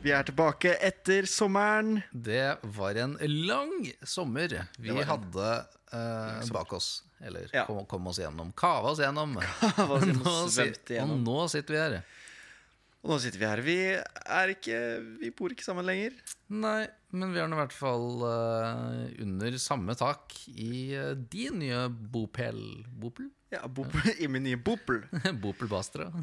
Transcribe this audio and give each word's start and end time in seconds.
Vi 0.00 0.12
er 0.16 0.24
tilbake 0.24 0.72
etter 0.80 1.26
sommeren. 1.28 1.98
Det 2.12 2.56
var 2.76 2.96
en 3.02 3.18
lang 3.20 3.74
sommer 4.08 4.54
vi 4.80 4.94
hadde 5.04 5.48
eh, 5.92 6.46
bak 6.54 6.72
oss. 6.72 7.02
Eller 7.20 7.50
Ja. 7.52 7.66
kom, 7.68 7.84
kom 7.86 8.06
oss 8.08 8.18
gjennom. 8.22 8.52
Kava 8.56 8.94
oss 8.94 9.02
gjennom. 9.02 9.36
oss 9.76 10.00
gjennom, 10.08 10.22
Nå 10.24 10.48
si- 10.48 10.72
gjennom. 10.96 11.18
Og 11.18 11.26
nå 11.26 11.48
sitter 11.52 11.74
vi 11.76 11.80
her. 11.82 11.98
Og 13.02 13.12
nå 13.12 13.18
sitter 13.20 13.38
vi 13.42 13.48
her. 13.50 13.60
Vi 13.64 13.76
er 14.40 14.54
ikke 14.54 14.78
Vi 15.20 15.30
bor 15.36 15.52
ikke 15.52 15.64
sammen 15.66 15.84
lenger. 15.88 16.16
Nei, 16.48 16.86
men 17.12 17.34
vi 17.36 17.40
er 17.42 17.48
nå 17.50 17.58
i 17.58 17.60
hvert 17.60 17.76
fall 17.76 18.24
uh, 18.24 19.04
under 19.20 19.58
samme 19.60 19.94
tak 20.00 20.32
i 20.48 20.96
uh, 20.96 21.12
din 21.12 21.60
nye 21.60 21.84
bopel. 21.92 22.60
Bopel? 22.88 23.28
Ja, 23.52 23.66
bop 23.66 23.92
I 24.16 24.28
min 24.30 24.44
nye 24.46 24.56
Bopel. 24.56 25.02
Bopel 25.44 25.68
Bastra. 25.68 26.08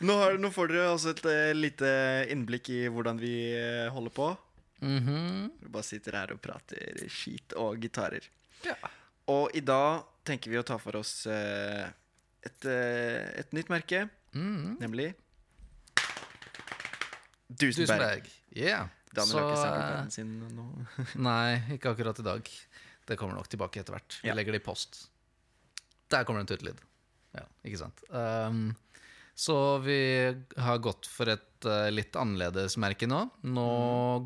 Nå, 0.00 0.12
har, 0.12 0.36
nå 0.38 0.50
får 0.52 0.68
dere 0.72 0.88
også 0.92 1.12
et 1.14 1.24
uh, 1.24 1.52
lite 1.56 1.90
innblikk 2.32 2.68
i 2.74 2.80
hvordan 2.92 3.18
vi 3.20 3.32
uh, 3.56 3.88
holder 3.94 4.12
på. 4.16 4.28
Mhm. 4.80 5.50
Vi 5.60 5.68
bare 5.72 5.84
sitter 5.86 6.16
her 6.16 6.32
og 6.34 6.40
prater 6.44 7.02
skit 7.12 7.52
og 7.60 7.78
gitarer. 7.82 8.24
Ja. 8.64 8.76
Og 9.32 9.50
i 9.56 9.60
dag 9.64 10.02
tenker 10.26 10.50
vi 10.52 10.58
å 10.60 10.64
ta 10.66 10.76
for 10.80 10.96
oss 11.00 11.26
uh, 11.30 11.88
et, 12.44 12.64
et 12.66 13.52
nytt 13.56 13.68
merke, 13.72 14.06
Mhm. 14.32 14.76
nemlig 14.80 15.08
Dusenberg. 17.50 17.88
Dusenberg. 17.88 18.28
Yeah. 18.54 18.88
Daniel 19.12 19.40
har 19.42 19.80
ikke 19.80 19.96
den 20.04 20.10
sin 20.14 20.28
nå. 20.54 20.66
Nei, 21.18 21.56
ikke 21.74 21.90
akkurat 21.96 22.20
i 22.22 22.26
dag. 22.26 22.50
Det 23.10 23.16
kommer 23.18 23.34
nok 23.34 23.48
tilbake 23.50 23.80
etter 23.82 23.96
hvert. 23.96 24.20
Vi 24.22 24.28
Ja. 24.30 24.34
legger 24.38 24.54
det 24.54 24.60
i 24.62 24.64
post. 24.68 25.08
Der 26.10 26.22
kommer 26.24 26.44
det 26.44 26.50
en 26.50 26.56
tutelyd. 26.56 26.78
Ja, 27.36 27.46
ikke 27.66 27.80
sant. 27.80 28.02
Um, 28.10 28.70
så 29.40 29.56
vi 29.84 30.00
har 30.60 30.82
gått 30.84 31.08
for 31.08 31.30
et 31.32 31.68
uh, 31.68 31.88
litt 31.92 32.16
annerledes 32.18 32.76
merke 32.80 33.08
nå. 33.08 33.22
Nå 33.46 33.70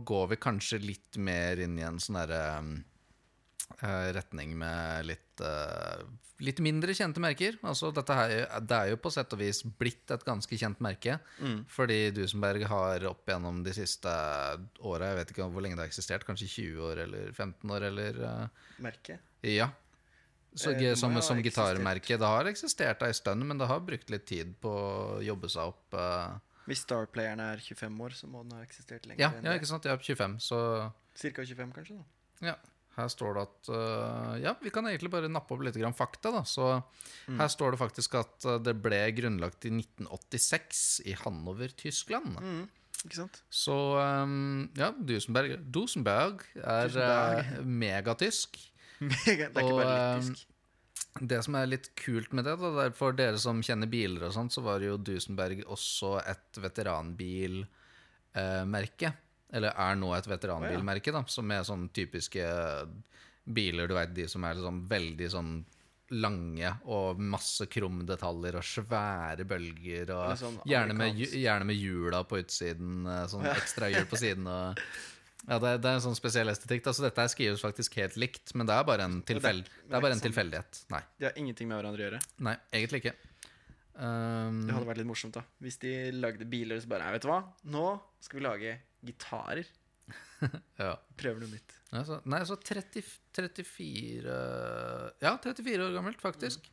går 0.09 0.33
vi 0.33 0.43
kanskje 0.43 0.83
litt 0.83 1.21
mer 1.23 1.61
inn 1.63 1.79
i 1.79 1.87
en 1.87 2.01
sånn 2.03 2.19
derre 2.23 2.43
um, 2.59 2.75
retning 4.15 4.57
med 4.59 5.07
litt, 5.07 5.45
uh, 5.45 6.03
litt 6.43 6.59
mindre 6.65 6.97
kjente 6.97 7.23
merker. 7.23 7.61
Altså 7.63 7.93
dette 7.95 8.17
her, 8.17 8.35
det 8.65 8.81
er 8.81 8.91
jo 8.95 8.99
på 9.05 9.13
sett 9.15 9.37
og 9.37 9.43
vis 9.45 9.63
blitt 9.63 10.11
et 10.15 10.27
ganske 10.27 10.59
kjent 10.59 10.83
merke. 10.85 11.21
Fordi 11.77 12.01
Dusenberg 12.17 12.67
har 12.73 13.07
opp 13.13 13.31
gjennom 13.31 13.63
de 13.67 13.77
siste 13.77 14.11
åra, 14.81 15.13
jeg 15.13 15.21
vet 15.21 15.37
ikke 15.37 15.53
hvor 15.53 15.63
lenge 15.63 15.79
det 15.79 15.87
har 15.87 15.93
eksistert, 15.93 16.27
kanskje 16.27 16.51
20 16.57 16.91
år 16.91 17.07
eller 17.07 17.31
15 17.31 17.77
år 17.77 17.91
eller 17.93 18.21
uh, 18.25 18.69
Merke. 18.83 19.21
Ja. 19.47 19.71
Så, 20.55 20.71
Eh, 20.71 20.95
som, 20.95 21.15
som 21.23 21.41
gitarmerke. 21.43 22.17
Det 22.19 22.27
har 22.31 22.47
eksistert 22.47 23.03
ei 23.03 23.13
stund, 23.13 23.43
men 23.47 23.59
det 23.59 23.67
har 23.67 23.81
brukt 23.83 24.11
litt 24.11 24.27
tid 24.27 24.53
på 24.63 24.71
å 24.71 25.23
jobbe 25.25 25.49
seg 25.51 25.73
opp. 25.73 25.95
eh. 25.99 26.37
Hvis 26.69 26.85
Starplayeren 26.87 27.41
er 27.45 27.59
25 27.61 27.99
år, 28.01 28.15
så 28.17 28.27
må 28.31 28.43
den 28.45 28.55
ha 28.57 28.63
eksistert 28.65 29.05
lenger 29.05 29.21
ja, 29.21 29.33
ja, 29.45 29.53
ikke 29.59 29.67
sant? 29.69 29.85
Ja, 29.85 29.97
25, 30.01 30.39
så 30.41 30.93
Cirka 31.15 31.43
25, 31.45 31.73
kanskje? 31.77 31.99
da 32.41 32.47
Ja, 32.47 32.55
her 32.97 33.11
står 33.13 33.35
det 33.37 33.43
at 33.43 33.69
uh, 33.75 34.39
Ja, 34.41 34.55
vi 34.63 34.71
kan 34.73 34.87
egentlig 34.89 35.11
bare 35.13 35.29
nappe 35.29 35.53
opp 35.53 35.61
litt 35.67 35.77
grann 35.77 35.93
fakta, 35.93 36.31
da. 36.33 36.41
Så 36.49 36.71
Mm. 37.29 37.39
her 37.41 37.49
står 37.49 37.73
det 37.73 37.79
faktisk 37.81 38.15
at 38.21 38.45
øh, 38.45 38.59
det 38.63 38.75
ble 38.85 38.99
grunnlagt 39.17 39.65
i 39.65 39.71
1986 39.73 41.01
i 41.09 41.15
Hannover, 41.25 41.69
Tyskland. 41.77 42.37
Mm, 42.41 42.67
ikke 43.07 43.17
sant? 43.17 43.39
Så 43.49 43.77
um, 44.01 44.69
ja, 44.77 44.91
Dusenberg, 44.93 45.57
Dusenberg 45.73 46.45
er 46.57 46.89
Dusenberg. 46.93 47.53
Uh, 47.59 47.65
megatysk. 47.65 48.59
Det 49.11 49.19
er 49.27 49.33
ikke 49.35 49.49
Og, 49.63 49.71
bare 49.81 49.95
eh, 49.95 50.01
litt 50.19 50.29
tysk. 50.35 50.47
Det 51.15 51.39
som 51.47 51.55
er 51.55 51.71
litt 51.71 51.87
kult 51.99 52.33
med 52.35 52.43
det, 52.49 52.55
da, 52.59 52.69
det 52.81 52.97
for 52.99 53.11
dere 53.15 53.39
som 53.39 53.63
kjenner 53.63 53.89
biler 53.91 54.23
og 54.27 54.33
sånt, 54.35 54.53
så 54.55 54.61
var 54.67 54.83
jo 54.83 54.97
Dusenberg 54.99 55.63
også 55.71 56.11
et 56.27 56.59
veteranbilmerke. 56.59 59.13
Eller 59.55 59.71
er 59.79 59.95
nå 60.01 60.11
et 60.17 60.27
veteranbilmerke, 60.27 61.13
da, 61.15 61.23
som 61.31 61.51
er 61.55 61.63
sånn 61.67 61.89
typiske 61.95 62.43
biler, 63.45 63.87
du 63.87 63.95
veit, 63.95 64.15
de 64.17 64.27
som 64.31 64.45
er 64.47 64.55
liksom 64.59 64.89
veldig 64.91 65.29
sånn 65.31 65.65
lange 66.21 66.69
og 66.93 67.21
masse 67.23 67.65
krumdetaljer 67.73 68.59
og 68.59 68.67
svære 68.67 69.47
bølger 69.49 70.11
og 70.13 70.35
sånn 70.39 70.59
gjerne, 70.69 70.95
med, 70.99 71.17
gjerne 71.17 71.65
med 71.69 71.79
hjula 71.81 72.21
på 72.29 72.43
utsiden, 72.43 73.07
eh, 73.09 73.25
sånn 73.31 73.47
ekstra 73.49 73.89
hjul 73.93 74.07
på 74.11 74.21
siden 74.21 74.47
og 74.51 74.83
ja, 75.49 75.59
det 75.61 75.75
det 75.85 75.91
er 75.91 75.99
en 75.99 76.05
sånn 76.07 76.17
spesiell 76.17 76.49
estetikk. 76.49 76.85
da, 76.87 76.93
Så 76.97 77.03
dette 77.05 77.27
skrives 77.29 77.61
faktisk 77.65 77.95
helt 78.01 78.17
likt, 78.17 78.55
men 78.55 78.67
det 78.67 78.75
er 78.79 78.85
bare 78.89 79.05
en, 79.05 79.21
tilfell, 79.23 79.63
det, 79.63 79.71
det 79.91 79.97
er 79.97 80.01
bare 80.01 80.13
en 80.17 80.19
sånn- 80.21 80.29
tilfeldighet. 80.31 80.83
Nei, 80.91 81.03
De 81.19 81.27
har 81.29 81.39
ingenting 81.41 81.69
med 81.69 81.79
hverandre 81.83 82.01
å 82.03 82.07
gjøre. 82.11 82.21
nei, 82.49 82.57
egentlig 82.73 83.03
ikke. 83.05 83.15
Um, 83.95 84.67
Det 84.67 84.75
hadde 84.75 84.89
vært 84.89 84.99
litt 84.99 85.07
morsomt 85.07 85.37
da 85.37 85.45
Hvis 85.63 85.77
de 85.79 85.91
lagde 86.19 86.43
biler 86.51 86.81
så 86.83 86.89
bare 86.91 87.05
«Nei, 87.07 87.13
Vet 87.15 87.23
du 87.23 87.29
hva? 87.31 87.37
Nå 87.71 88.01
skal 88.21 88.41
vi 88.41 88.43
lage 88.45 88.73
gitarer. 89.07 89.69
ja. 90.83 90.97
Prøver 91.17 91.45
noe 91.45 91.53
nytt. 91.53 91.77
Nei, 91.93 92.03
så, 92.09 92.17
nei, 92.27 92.41
så 92.49 92.57
30, 92.59 93.05
34 93.39 94.35
Ja, 95.23 95.37
34 95.39 95.87
år 95.87 95.95
gammelt, 95.95 96.19
faktisk. 96.23 96.67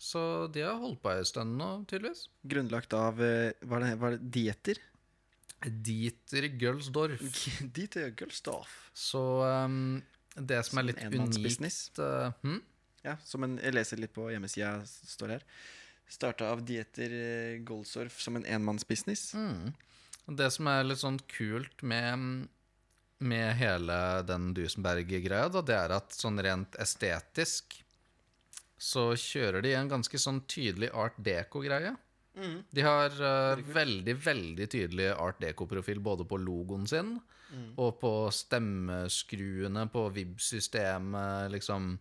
Så 0.00 0.22
de 0.52 0.64
har 0.64 0.78
holdt 0.80 1.02
på 1.04 1.12
ei 1.12 1.22
stund 1.28 1.56
nå, 1.60 1.68
tydeligvis. 1.90 2.24
Grunnlagt 2.48 2.96
av 2.96 3.20
eh, 3.22 3.52
Var 3.62 3.84
det, 3.84 3.92
var 4.00 4.16
det 4.16 4.30
Dieter? 4.34 4.80
Dieter 5.64 6.48
Gølsdorf. 6.60 7.22
Dieter 7.76 8.10
Gølsdorf. 8.18 8.74
Så 8.92 9.22
um, 9.44 10.02
det 10.34 10.60
som 10.66 10.80
er 10.80 10.90
litt 10.90 11.02
enmannsbusiness. 11.04 11.88
unikt 11.94 12.02
uh, 12.04 12.32
hmm? 12.42 12.60
Ja, 13.04 13.18
som 13.24 13.44
en, 13.44 13.58
jeg 13.60 13.76
leser 13.76 14.00
litt 14.00 14.14
på 14.16 14.30
hjemmesida, 14.32 14.78
står 14.84 15.36
her. 15.36 15.46
Starta 16.08 16.48
av 16.52 16.62
Dieter 16.64 17.12
eh, 17.12 18.08
som 18.16 18.38
en 18.38 18.46
enmannsbusiness. 18.48 19.34
Mm. 19.36 19.74
Det 20.38 20.48
som 20.52 20.68
er 20.72 20.86
litt 20.86 21.02
sånn 21.02 21.18
kult 21.28 21.84
med, 21.84 22.46
med 23.20 23.48
hele 23.60 23.98
den 24.28 24.52
Dusenberg-greia, 24.56 25.50
det 25.60 25.76
er 25.76 25.96
at 25.96 26.16
sånn 26.16 26.40
rent 26.44 26.78
estetisk 26.80 27.76
så 28.80 29.10
kjører 29.16 29.64
de 29.64 29.74
en 29.76 29.92
ganske 29.92 30.18
sånn 30.20 30.42
tydelig 30.48 30.90
art 30.96 31.16
deco-greie. 31.20 31.94
De 32.74 32.82
har 32.82 33.14
uh, 33.22 33.60
veldig, 33.74 34.16
veldig 34.24 34.66
tydelig 34.72 35.10
art 35.14 35.38
deco-profil 35.40 36.00
både 36.02 36.26
på 36.26 36.38
logoen 36.42 36.86
sin 36.90 37.20
og 37.78 38.00
på 38.00 38.10
stemmeskruene 38.34 39.84
på 39.92 40.08
Vib-systemet, 40.16 41.52
liksom. 41.54 41.94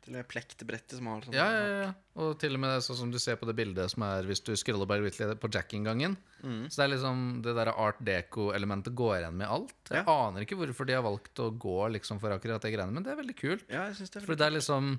Til 0.00 0.14
og 0.14 0.16
med 0.18 0.28
plektbrettet 0.28 0.96
som 0.96 1.08
har 1.10 1.24
sånn 1.24 1.34
Ja, 1.36 1.46
ja, 1.52 1.64
ja. 1.84 1.88
Og 2.20 2.34
til 2.40 2.56
og 2.56 2.60
med 2.60 2.80
sånn 2.84 2.96
som 2.98 3.10
du 3.12 3.18
ser 3.20 3.36
på 3.40 3.48
det 3.48 3.54
bildet 3.56 3.92
som 3.92 4.04
er 4.04 4.24
hvis 4.28 4.40
du 4.44 4.52
scroller 4.56 4.88
bare 4.88 5.04
litt 5.04 5.16
på 5.40 5.50
Jack-inngangen. 5.52 6.16
Så 6.42 6.80
det 6.80 6.84
er 6.86 6.92
liksom 6.94 7.24
det 7.44 7.54
der 7.56 7.72
art 7.72 8.00
deco-elementet 8.04 8.96
går 8.96 9.18
igjen 9.22 9.36
med 9.40 9.48
alt. 9.48 9.76
Jeg 9.90 10.04
Ja. 10.04 10.16
aner 10.28 10.44
ikke 10.44 10.56
hvorfor 10.60 10.86
de 10.88 10.96
har 10.96 11.04
valgt 11.04 11.34
å 11.40 11.50
gå 11.52 11.78
liksom 11.96 12.20
for 12.20 12.32
akkurat 12.32 12.60
det 12.60 12.72
greiene, 12.72 12.92
men 12.92 13.02
det 13.02 13.12
er 13.12 13.20
veldig 13.22 13.36
kult. 13.36 13.64
Ja, 13.68 13.86
jeg 13.88 13.96
synes 14.00 14.10
det, 14.10 14.22
er 14.22 14.26
For 14.26 14.34
det 14.36 14.46
er 14.46 14.56
liksom 14.58 14.98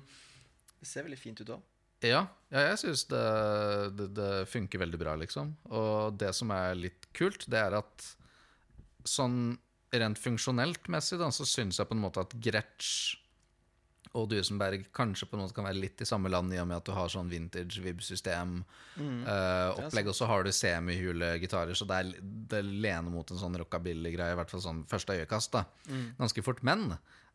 det 0.82 0.88
ser 0.88 1.04
veldig 1.04 1.18
fint 1.18 1.40
ut 1.40 1.46
òg. 1.54 1.62
Ja, 2.06 2.26
ja 2.52 2.66
jeg 2.70 2.80
syns 2.82 3.06
det, 3.10 3.24
det, 3.98 4.08
det 4.18 4.32
funker 4.50 4.82
veldig 4.82 5.00
bra, 5.00 5.16
liksom. 5.20 5.54
Og 5.70 6.18
det 6.20 6.32
som 6.36 6.52
er 6.54 6.78
litt 6.78 7.08
kult, 7.16 7.46
det 7.50 7.60
er 7.60 7.78
at 7.80 8.08
sånn 9.08 9.56
rent 9.92 10.20
funksjonelt 10.20 10.88
messig, 10.92 11.18
da, 11.20 11.28
så 11.34 11.46
syns 11.48 11.80
jeg 11.80 11.88
på 11.88 11.96
en 11.96 12.04
måte 12.04 12.22
at 12.24 12.32
Gretsch 12.42 13.18
og 14.18 14.26
Duesenberg 14.28 14.84
kanskje 14.92 15.26
på 15.28 15.36
en 15.36 15.42
måte 15.44 15.56
kan 15.56 15.64
være 15.64 15.80
litt 15.80 16.02
i 16.04 16.08
samme 16.08 16.28
land, 16.32 16.52
i 16.52 16.60
og 16.60 16.66
med 16.68 16.82
at 16.82 16.88
du 16.88 16.92
har 16.96 17.08
sånn 17.12 17.30
vintage 17.32 17.80
vib-system. 17.80 18.58
eh, 19.24 19.80
opplegg, 19.86 20.10
og 20.12 20.16
så 20.16 20.28
har 20.28 20.44
du 20.44 20.52
semihule 20.52 21.30
gitarer, 21.40 21.72
så 21.78 21.88
det, 21.88 22.00
er, 22.00 22.28
det 22.52 22.60
lener 22.66 23.08
mot 23.12 23.30
en 23.32 23.40
sånn 23.40 23.56
rockabilly-greie, 23.62 24.34
i 24.34 24.38
hvert 24.40 24.52
fall 24.52 24.64
sånn 24.64 24.84
første 24.90 25.16
øyekast. 25.16 25.56
da, 25.56 25.64
Ganske 26.20 26.44
fort. 26.44 26.60
Men 26.66 26.90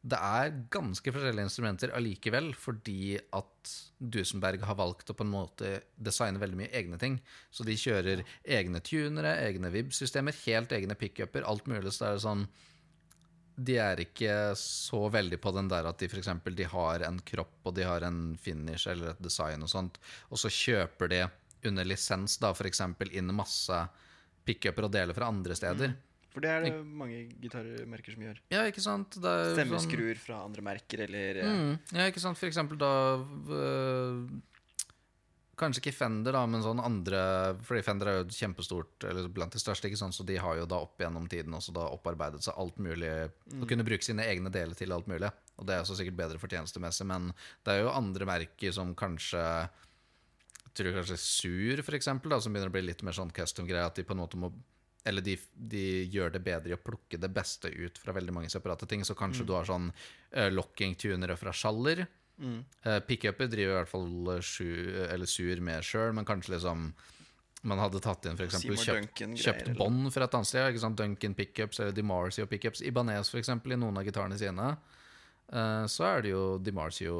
det 0.08 0.18
er 0.24 0.54
ganske 0.72 1.12
forskjellige 1.12 1.50
instrumenter 1.50 1.92
allikevel, 1.98 2.54
fordi 2.56 3.18
at 3.36 3.74
Dusenberg 4.00 4.64
har 4.64 4.78
valgt 4.80 5.12
å 5.12 5.16
på 5.18 5.26
en 5.26 5.34
måte 5.34 5.72
designe 6.00 6.40
veldig 6.40 6.60
mye 6.62 6.72
egne 6.80 7.00
ting. 7.02 7.18
Så 7.52 7.66
de 7.68 7.76
kjører 7.76 8.24
egne 8.58 8.80
tunere, 8.86 9.36
egne 9.44 9.72
vib-systemer, 9.74 10.38
helt 10.46 10.72
egne 10.78 10.96
pickuper, 11.00 11.44
alt 11.50 11.68
mulig. 11.68 11.92
Så 11.92 12.06
det 12.06 12.12
er 12.14 12.24
sånn 12.24 12.48
de 13.58 13.80
er 13.82 14.00
ikke 14.04 14.34
så 14.60 15.08
veldig 15.10 15.40
på 15.42 15.52
den 15.56 15.70
der 15.72 15.88
at 15.90 15.98
de 15.98 16.10
eksempel, 16.22 16.54
de 16.56 16.68
har 16.70 17.02
en 17.08 17.18
kropp 17.26 17.66
og 17.66 17.74
de 17.74 17.88
har 17.90 18.06
en 18.06 18.36
finish 18.38 18.86
eller 18.92 19.16
et 19.16 19.24
design 19.24 19.66
og 19.66 19.72
sånt, 19.72 19.98
og 20.30 20.38
så 20.38 20.52
kjøper 20.54 21.10
de 21.10 21.24
under 21.66 21.88
lisens 21.90 22.38
da 22.38 22.54
eksempel 22.70 23.10
inn 23.18 23.34
masse 23.34 23.80
pickuper 24.46 24.86
og 24.86 24.94
deler 24.94 25.18
fra 25.18 25.32
andre 25.34 25.58
steder. 25.58 25.96
For 26.38 26.46
det 26.46 26.50
er 26.54 26.66
det 26.68 26.74
mange 26.86 27.24
gitarmerker 27.42 28.14
som 28.14 28.22
gjør. 28.28 28.38
Ja, 28.54 28.60
ikke 28.70 28.84
sant? 28.86 29.16
Er 29.18 29.22
jo 29.42 29.56
sånn- 29.56 29.56
Stemmeskruer 29.58 30.20
fra 30.22 30.44
andre 30.46 30.62
merker, 30.62 31.02
eller 31.08 31.40
eh, 31.42 31.48
Mm, 31.50 31.80
ja, 31.98 32.06
ikke 32.12 32.22
sant? 32.22 32.38
For 32.38 32.46
eksempel 32.52 32.78
da 32.78 32.92
øh, 33.18 34.28
Kanskje 35.58 35.82
ikke 35.82 35.96
Fender, 35.98 36.36
da, 36.38 36.44
men 36.46 36.62
sånn 36.62 36.78
andre 36.84 37.22
Fordi 37.66 37.82
Fender 37.82 38.12
er 38.12 38.20
jo 38.20 38.28
kjempestort, 38.30 39.08
eller 39.10 39.26
blant 39.34 39.56
de 39.58 39.62
største, 39.64 39.90
ikke 39.90 39.98
sant? 39.98 40.14
så 40.14 40.22
de 40.28 40.36
har 40.38 40.60
jo 40.60 40.68
da 40.70 40.78
opp 40.86 41.02
gjennom 41.02 41.26
tiden 41.32 41.56
også 41.58 41.74
da 41.74 41.88
opparbeidet 41.90 42.44
seg 42.46 42.54
alt 42.62 42.78
mulig 42.78 43.10
Mm. 43.48 43.62
Og 43.64 43.68
kunne 43.72 43.86
bruke 43.88 44.04
sine 44.06 44.22
egne 44.28 44.52
deler 44.54 44.76
til 44.78 44.92
alt 44.94 45.08
mulig. 45.10 45.32
Og 45.58 45.66
det 45.66 45.74
er 45.74 45.82
også 45.82 45.96
sikkert 45.98 46.18
bedre 46.20 46.38
fortjenestemessig, 46.38 47.06
men 47.10 47.32
det 47.66 47.74
er 47.74 47.82
jo 47.86 47.90
andre 47.96 48.26
merker 48.30 48.74
som 48.76 48.94
kanskje 48.94 49.42
jeg 50.68 50.84
tror 50.84 50.94
kanskje 51.00 51.18
Sur, 51.18 51.82
for 51.82 51.96
eksempel, 51.98 52.30
da, 52.30 52.38
som 52.40 52.54
begynner 52.54 52.70
å 52.70 52.76
bli 52.76 52.84
litt 52.86 53.02
mer 53.02 53.16
sånn 53.18 53.32
custom-greie, 53.34 53.82
at 53.88 53.96
de 53.98 54.04
på 54.06 54.14
en 54.14 54.20
måte 54.22 54.38
må 54.38 54.52
Eller 55.08 55.24
de, 55.24 55.38
de 55.56 55.84
gjør 56.12 56.34
det 56.36 56.44
bedre 56.46 56.74
i 56.74 56.78
å 56.78 56.82
plukke 56.82 57.20
det 57.22 57.30
beste 57.34 57.72
ut 57.72 58.00
fra 58.02 58.16
veldig 58.16 58.36
mange 58.36 58.52
separate 58.54 58.90
ting. 58.90 59.06
Så 59.08 59.16
kanskje 59.18 59.46
du 59.48 59.54
har 59.56 59.68
sånn 59.68 59.90
uh, 59.90 60.50
locking-tunere 60.52 61.38
fra 61.40 61.54
Sjaller. 61.56 62.04
Mm. 62.38 62.60
Uh, 62.86 63.00
Pickuper 63.08 63.50
driver 63.50 63.74
i 63.74 63.78
hvert 63.80 63.90
fall 63.90 64.34
eh, 64.36 64.44
sju, 64.46 64.68
eller 65.08 65.30
Sur 65.30 65.64
med 65.64 65.86
sjøl, 65.86 66.12
men 66.14 66.28
kanskje 66.28 66.58
liksom 66.58 66.92
man 67.68 67.82
hadde 67.82 68.00
tatt 68.04 68.28
inn 68.30 68.38
eksempel 68.38 68.78
kjøpt, 68.78 69.24
kjøpt 69.42 69.72
bånd 69.80 70.12
fra 70.14 70.28
et 70.28 70.36
annet 70.38 70.48
sted. 70.48 70.68
Ikke 70.70 70.84
sant? 70.84 71.00
Duncan 71.00 71.34
pickups 71.36 71.82
eller 71.82 71.96
DiMarzio 71.98 72.46
pickups. 72.48 72.84
Ibanez 72.86 73.34
eksempel, 73.36 73.74
i 73.74 73.80
noen 73.82 73.98
av 73.98 74.06
gitarene 74.08 74.38
sine, 74.40 74.76
Uh, 75.48 75.86
så 75.88 76.04
er 76.04 76.26
det 76.26 76.32
jo 76.34 76.42
DiMarzio 76.60 77.18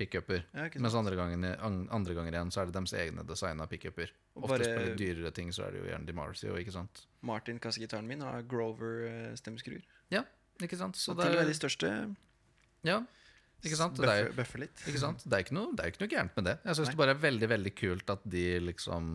pickuper. 0.00 0.42
Ja. 0.56 0.66
Mens 0.80 0.96
andre, 0.98 1.18
gangen, 1.18 1.44
andre 1.44 2.16
ganger 2.16 2.38
igjen 2.38 2.52
så 2.54 2.64
er 2.64 2.70
det 2.70 2.76
deres 2.78 2.96
egne 2.96 3.26
designa 3.28 3.68
pickuper. 3.70 4.10
Ofte 4.40 4.58
litt 4.64 4.98
dyrere 5.00 5.32
ting 5.36 5.52
så 5.54 5.66
er 5.66 5.76
det 5.76 5.84
jo 5.84 5.90
gjerne 5.92 6.08
DiMarzio, 6.08 6.56
ikke 6.60 6.74
sant. 6.74 7.04
Martin, 7.26 7.60
kassegitaren 7.62 8.08
min, 8.08 8.24
har 8.24 8.42
Grover-stemmeskruer. 8.48 9.84
Ja, 10.10 10.24
ikke 10.60 10.80
sant. 10.80 10.98
Så 11.00 11.14
det 11.14 11.28
til 11.28 11.36
og 11.36 11.40
med 11.42 11.46
er, 11.46 11.52
de 11.52 11.60
største 11.60 11.94
ja, 12.86 13.02
ikke 13.60 13.76
sant. 13.76 13.98
Det 14.00 14.08
er, 14.08 14.30
bøffer 14.32 14.62
litt. 14.64 14.86
Ikke 14.88 15.02
sant? 15.02 15.24
Det 15.26 15.36
er 15.36 15.44
ikke 15.44 15.56
noe, 15.56 15.74
er 15.76 15.92
ikke 15.92 16.04
noe 16.04 16.12
gærent 16.12 16.38
med 16.38 16.48
det. 16.48 16.56
Jeg 16.64 16.78
syns 16.78 16.94
det 16.94 17.00
bare 17.00 17.14
er 17.14 17.20
veldig 17.20 17.50
veldig 17.50 17.72
kult 17.76 18.12
at 18.14 18.24
de 18.32 18.44
liksom 18.70 19.10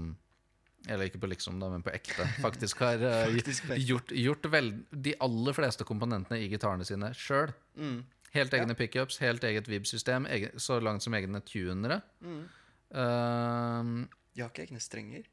Eller 0.86 1.10
ikke 1.10 1.18
på 1.24 1.30
liksom, 1.31 1.58
da, 1.58 1.72
men 1.74 1.81
på 1.86 1.94
ekte. 1.96 2.28
Faktisk 2.46 2.84
har 2.86 3.02
uh, 3.02 3.24
Faktisk 3.34 3.72
gjort, 3.88 4.14
gjort 4.14 4.46
vel, 4.54 4.70
de 4.92 5.16
aller 5.26 5.58
fleste 5.58 5.88
komponentene 5.88 6.44
i 6.44 6.50
gitarene 6.52 6.86
sine 6.86 7.10
sjøl. 7.18 7.56
Mm. 7.74 8.04
Helt 8.36 8.54
egne 8.58 8.76
pickups, 8.78 9.20
helt 9.24 9.44
eget 9.48 9.68
vib-system, 9.72 10.28
så 10.62 10.82
langt 10.84 11.06
som 11.06 11.16
egne 11.18 11.42
tunere. 11.48 12.02
Mm. 12.22 12.44
Uh, 12.96 14.06
De 14.36 14.44
har 14.44 14.52
ikke 14.52 14.68
egne 14.68 14.82
strenger. 14.84 15.26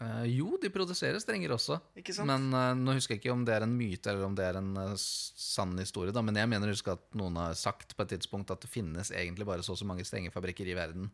Uh, 0.00 0.24
jo, 0.24 0.54
de 0.56 0.70
produserer 0.72 1.20
strenger 1.20 1.52
også. 1.52 1.76
Ikke 2.00 2.14
sant? 2.16 2.30
Men 2.30 2.46
uh, 2.56 2.72
Nå 2.78 2.94
husker 2.96 3.14
jeg 3.14 3.20
ikke 3.20 3.34
om 3.34 3.42
det 3.44 3.52
er 3.58 3.66
en 3.66 3.74
myte 3.76 4.08
eller 4.08 4.24
om 4.30 4.36
det 4.38 4.46
er 4.48 4.56
en 4.56 4.70
eh, 4.80 4.94
sann 4.96 5.74
historie. 5.76 6.14
Da. 6.16 6.22
Men 6.24 6.38
jeg 6.40 6.48
mener 6.48 6.72
husker 6.72 6.96
at 6.96 7.04
noen 7.20 7.36
har 7.36 7.58
sagt 7.60 7.92
på 7.96 8.06
et 8.06 8.14
tidspunkt 8.14 8.52
at 8.54 8.64
det 8.64 8.72
finnes 8.72 9.12
egentlig 9.12 9.44
bare 9.48 9.66
så 9.66 9.74
og 9.76 9.80
så 9.82 9.88
mange 9.88 10.06
strengefabrikker 10.08 10.72
i 10.72 10.78
verden. 10.78 11.10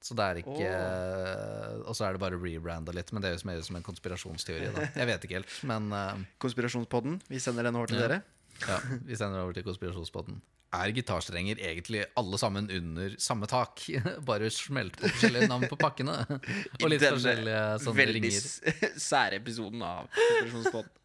Så 0.00 0.14
det 0.16 0.24
er 0.24 0.38
ikke 0.40 0.68
Og 1.84 1.92
så 1.92 2.06
er 2.06 2.14
det 2.16 2.22
bare 2.22 2.38
rebranda 2.40 2.92
litt, 2.96 3.10
men 3.12 3.20
det 3.20 3.28
er 3.28 3.34
jo 3.36 3.48
mer 3.50 3.58
som 3.64 3.76
en 3.76 3.84
konspirasjonsteori. 3.84 4.70
Da. 4.72 4.86
Jeg 4.96 5.08
vet 5.10 5.26
ikke 5.26 5.36
helt, 5.36 5.56
men 5.68 5.90
Konspirasjonspodden, 6.40 7.18
vi 7.28 7.40
sender 7.40 7.68
den 7.68 7.76
over 7.76 7.92
til 7.92 8.00
Ja. 8.00 8.06
dere. 8.08 8.22
Ja, 8.66 8.78
vi 9.06 9.18
sender 9.18 9.44
over 9.44 9.56
til 9.56 9.66
konspirasjonsbåten. 9.66 10.40
Er 10.70 10.92
gitarstrenger 10.94 11.58
egentlig 11.58 12.04
alle 12.18 12.38
sammen 12.38 12.68
under 12.70 13.14
samme 13.18 13.48
tak? 13.50 13.82
Bare 14.28 14.50
smelt 14.54 14.94
på 15.00 15.08
forskjellige 15.08 15.48
navn 15.50 15.66
på 15.70 15.78
pakkene? 15.80 16.14
Og 16.78 16.86
litt 16.92 17.02
forskjellige 17.02 17.64
sånne 17.82 17.98
Veldig 17.98 18.20
ringer. 18.20 18.46
sære 19.10 19.40
episoden 19.40 19.82
av 19.82 20.06
konspirasjonsbåten. 20.14 20.96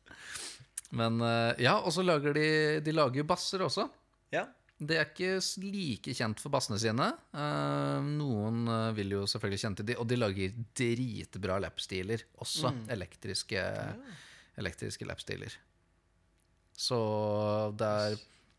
Men 0.96 1.18
eh, 1.25 1.63
ja, 1.66 1.80
og 1.81 1.92
så 1.92 2.06
lager 2.06 2.36
de 2.38 2.46
De 2.86 2.94
lager 2.94 3.24
jo 3.24 3.28
basser 3.28 3.63
også. 3.66 3.88
Ja. 4.34 4.46
Det 4.75 4.98
er 5.00 5.08
ikke 5.08 5.40
like 5.63 6.13
kjent 6.13 6.42
for 6.44 6.54
bassene 6.54 6.78
sine. 6.81 7.08
Eh, 7.34 8.10
noen 8.19 8.66
eh, 8.69 8.90
vil 8.98 9.16
jo 9.18 9.25
selvfølgelig 9.31 9.62
kjenne 9.63 9.80
til 9.80 9.90
de, 9.90 9.98
og 10.01 10.10
de 10.12 10.19
lager 10.19 10.58
dritbra 10.78 11.58
lapstiler 11.63 12.25
også. 12.38 12.74
Mm. 12.75 12.84
Elektriske, 12.98 13.63
elektriske 14.62 15.08
lapstiler. 15.08 15.56
Så 16.75 17.00
det 17.80 17.88
er 17.88 18.18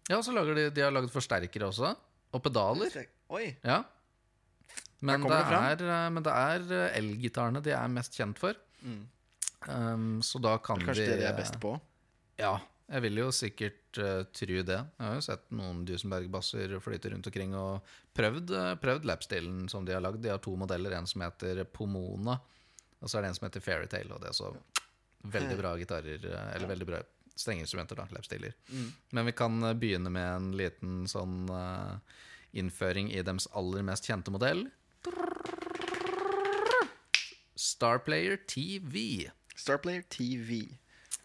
Ja, 0.08 0.20
så 0.22 0.32
lager 0.32 0.54
de 0.54 0.70
De 0.70 0.84
har 0.84 0.94
laget 0.94 1.12
forsterkere 1.12 1.68
også. 1.68 1.92
Og 2.32 2.42
pedaler. 2.42 2.94
Oi. 3.34 3.56
Ja. 3.64 3.82
Men 5.04 5.26
det, 5.28 5.36
er, 5.36 5.82
eh, 5.84 6.06
men 6.12 6.24
det 6.24 6.32
er 6.32 6.70
eh, 6.72 6.96
elgitarene 7.00 7.60
de 7.64 7.74
er 7.76 7.92
mest 7.92 8.16
kjent 8.16 8.38
for. 8.40 8.56
Mm. 8.80 9.02
Um, 9.66 10.08
så 10.22 10.40
da 10.42 10.56
kan 10.62 10.80
Kanskje 10.80 11.04
de 11.04 11.10
det 11.10 11.20
de 11.24 11.28
er 11.28 11.36
best 11.36 11.56
på. 11.60 11.72
ja, 12.38 12.54
jeg 12.86 13.02
vil 13.02 13.18
jo 13.18 13.30
sikkert 13.34 13.98
uh, 13.98 14.22
tru 14.30 14.60
det. 14.62 14.78
Jeg 14.78 15.02
har 15.02 15.16
jo 15.16 15.24
sett 15.26 15.48
noen 15.58 15.80
Dusenberg-basser 15.88 16.76
flyte 16.84 17.10
rundt 17.10 17.26
omkring 17.26 17.56
og 17.58 17.88
prøvd, 18.14 18.52
uh, 18.54 18.74
prøvd 18.78 19.08
lapstilen 19.10 19.64
som 19.72 19.88
de 19.88 19.96
har 19.96 20.04
lagd. 20.04 20.20
De 20.22 20.30
har 20.30 20.38
to 20.44 20.54
modeller, 20.58 20.94
en 20.94 21.08
som 21.10 21.24
heter 21.26 21.64
Pomona, 21.66 22.38
og 23.00 23.10
så 23.10 23.18
er 23.18 23.26
det 23.26 23.32
en 23.32 23.38
som 23.40 23.48
heter 23.48 23.64
Fairytale. 23.64 24.12
Og 24.14 24.22
det 24.22 24.30
er 24.30 24.38
så 24.38 24.52
veldig 25.26 25.58
bra 25.58 25.74
gitarer, 25.80 26.28
eller 26.54 26.70
veldig 26.70 26.88
bra 26.92 27.02
strengeinstrumenter, 27.36 27.96
da, 27.96 28.06
lapstiler. 28.10 28.54
Mm. 28.72 28.92
Men 29.10 29.26
vi 29.26 29.34
kan 29.36 29.62
uh, 29.62 29.74
begynne 29.76 30.10
med 30.12 30.26
en 30.36 30.50
liten 30.56 31.04
sånn 31.10 31.44
uh, 31.52 31.98
innføring 32.56 33.12
i 33.12 33.22
deres 33.24 33.48
aller 33.56 33.84
mest 33.86 34.08
kjente 34.08 34.32
modell. 34.32 34.66
Starplayer 37.56 38.40
TV. 38.48 39.28
Starplayer 39.56 40.04
TV. 40.12 40.64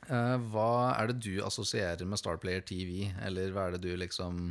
Uh, 0.10 0.38
hva 0.52 0.72
er 0.98 1.12
det 1.12 1.22
du 1.24 1.36
assosierer 1.46 2.04
med 2.10 2.20
Starplayer 2.20 2.64
TV? 2.68 3.06
Eller 3.24 3.54
hva 3.56 3.70
er 3.70 3.78
det 3.78 3.86
du 3.86 3.94
liksom 4.00 4.50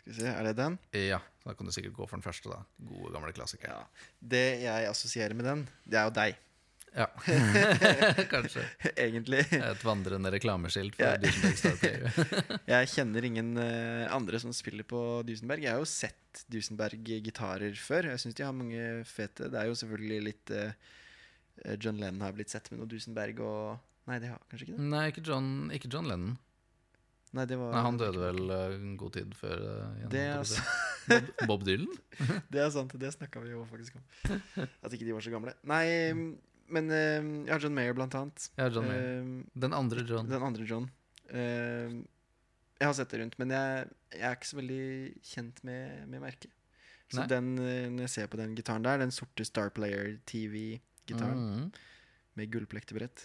Skal 0.00 0.12
vi 0.12 0.18
se, 0.20 0.28
er 0.30 0.46
det 0.46 0.54
den? 0.58 0.78
Ja, 0.96 1.20
da 1.44 1.56
kan 1.56 1.66
du 1.66 1.72
sikkert 1.74 1.96
gå 1.96 2.06
for 2.06 2.18
den 2.18 2.26
første, 2.26 2.52
da. 2.52 2.62
Gode, 2.84 3.14
gamle 3.16 3.32
klassiker. 3.36 3.72
Ja. 3.72 4.06
Det 4.20 4.46
jeg 4.62 4.88
assosierer 4.90 5.34
med 5.36 5.48
den, 5.48 5.66
det 5.84 5.98
er 5.98 6.08
jo 6.08 6.14
deg, 6.20 6.38
Ja. 6.96 7.06
Kanskje. 8.32 8.64
egentlig. 8.98 9.44
Et 9.54 9.84
vandrende 9.86 10.32
reklameskilt 10.34 10.96
for 10.98 11.06
Ja. 11.06 11.16
Dusenberg 11.22 11.58
Starplayer. 11.60 12.58
Jeg 12.72 12.90
kjenner 12.94 13.26
ingen 13.28 13.52
eh, 13.62 14.06
andre 14.14 14.40
som 14.42 14.54
spiller 14.56 14.86
på 14.88 15.00
Dusenberg. 15.28 15.62
Jeg 15.66 15.74
har 15.76 15.82
jo 15.82 15.88
sett 15.90 16.44
Dusenberg-gitarer 16.50 17.76
før. 17.78 18.10
Jeg 18.12 18.22
syns 18.24 18.36
de 18.38 18.46
har 18.46 18.54
mange 18.56 18.82
fete 19.08 19.48
Det 19.50 19.58
er 19.62 19.70
jo 19.70 19.78
selvfølgelig 19.78 20.20
litt 20.30 20.52
eh, 20.56 20.74
John 21.82 21.98
Lennon 22.00 22.22
har 22.26 22.34
blitt 22.36 22.50
sett 22.52 22.70
med 22.72 22.80
noe 22.82 22.90
Dusenberg 22.90 23.40
og 23.44 23.78
Nei, 24.08 24.16
det 24.22 24.30
har 24.32 24.40
kanskje 24.50 24.64
ikke 24.66 24.78
det? 24.78 24.86
Nei, 24.90 25.02
ikke 25.12 25.22
John, 25.28 25.48
ikke 25.76 25.90
John 25.92 26.06
Lennon. 26.10 26.38
Nei, 27.36 27.44
det 27.46 27.58
var 27.60 27.74
Nei, 27.76 27.82
Han 27.84 27.98
døde 28.00 28.18
vel 28.24 28.40
eh, 28.50 28.72
en 28.80 28.94
god 28.98 29.12
tid 29.14 29.34
før 29.38 29.60
uh, 29.62 30.06
Det 30.10 30.22
er, 30.24 30.38
holdt 30.40 30.40
jeg 30.40 30.40
på 30.40 30.40
å 30.40 30.46
s- 30.48 30.54
si. 30.56 31.44
Bob, 31.44 31.44
Bob 31.52 31.66
Dylan? 31.68 31.92
det 32.54 32.62
er 32.64 32.72
sant. 32.74 32.94
Det 32.98 33.10
snakka 33.14 33.42
vi 33.44 33.52
jo 33.52 33.62
faktisk 33.70 34.00
om. 34.00 34.40
At 34.82 34.96
ikke 34.96 35.06
de 35.06 35.14
var 35.14 35.22
så 35.26 35.30
gamle. 35.36 35.54
Nei, 35.70 35.84
men 36.70 36.90
eh, 36.94 37.18
jeg 37.46 37.52
har 37.54 37.64
John 37.66 37.74
Mayer, 37.76 37.94
blant 37.98 38.14
annet. 38.18 38.46
Ja, 38.58 38.68
John 38.72 38.86
Mayer. 38.88 39.10
Eh, 39.20 39.60
Den 39.66 39.74
andre 39.76 40.04
John. 40.08 40.28
Den 40.30 40.42
andre 40.46 40.66
John. 40.68 40.88
Eh, 41.30 41.98
jeg 42.80 42.88
har 42.88 42.94
sett 42.96 43.10
det 43.12 43.20
rundt, 43.20 43.36
men 43.38 43.50
jeg, 43.52 43.90
jeg 44.16 44.24
er 44.24 44.38
ikke 44.38 44.48
så 44.48 44.56
veldig 44.60 44.84
kjent 45.34 45.58
med, 45.68 46.06
med 46.08 46.22
merket. 46.24 46.54
Så 47.10 47.24
den, 47.26 47.52
eh, 47.58 47.88
når 47.90 48.06
jeg 48.06 48.12
ser 48.14 48.28
på 48.30 48.38
den 48.38 48.52
gitaren 48.54 48.84
der, 48.86 49.00
den 49.02 49.10
sorte 49.12 49.44
Star 49.44 49.72
Player 49.74 50.14
TV-gitaren 50.30 51.40
Mm. 51.42 51.64
med 52.38 52.50
gullplektebrett, 52.54 53.24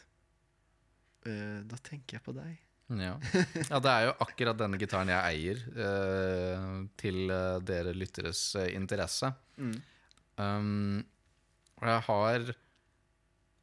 uh, 1.29 1.59
da 1.69 1.77
tenker 1.85 2.17
jeg 2.17 2.23
på 2.25 2.33
deg. 2.33 2.55
Ja. 2.97 3.13
ja, 3.71 3.79
det 3.81 3.91
er 3.91 4.07
jo 4.07 4.15
akkurat 4.25 4.57
denne 4.57 4.79
gitaren 4.81 5.09
jeg 5.13 5.35
eier, 5.37 5.61
uh, 5.77 6.81
til 6.97 7.29
dere 7.65 7.93
lytteres 7.93 8.41
interesse. 8.73 9.29
Mm. 9.61 9.75
Um, 10.41 11.05
og 11.77 11.87
jeg 11.93 12.01
har 12.09 12.49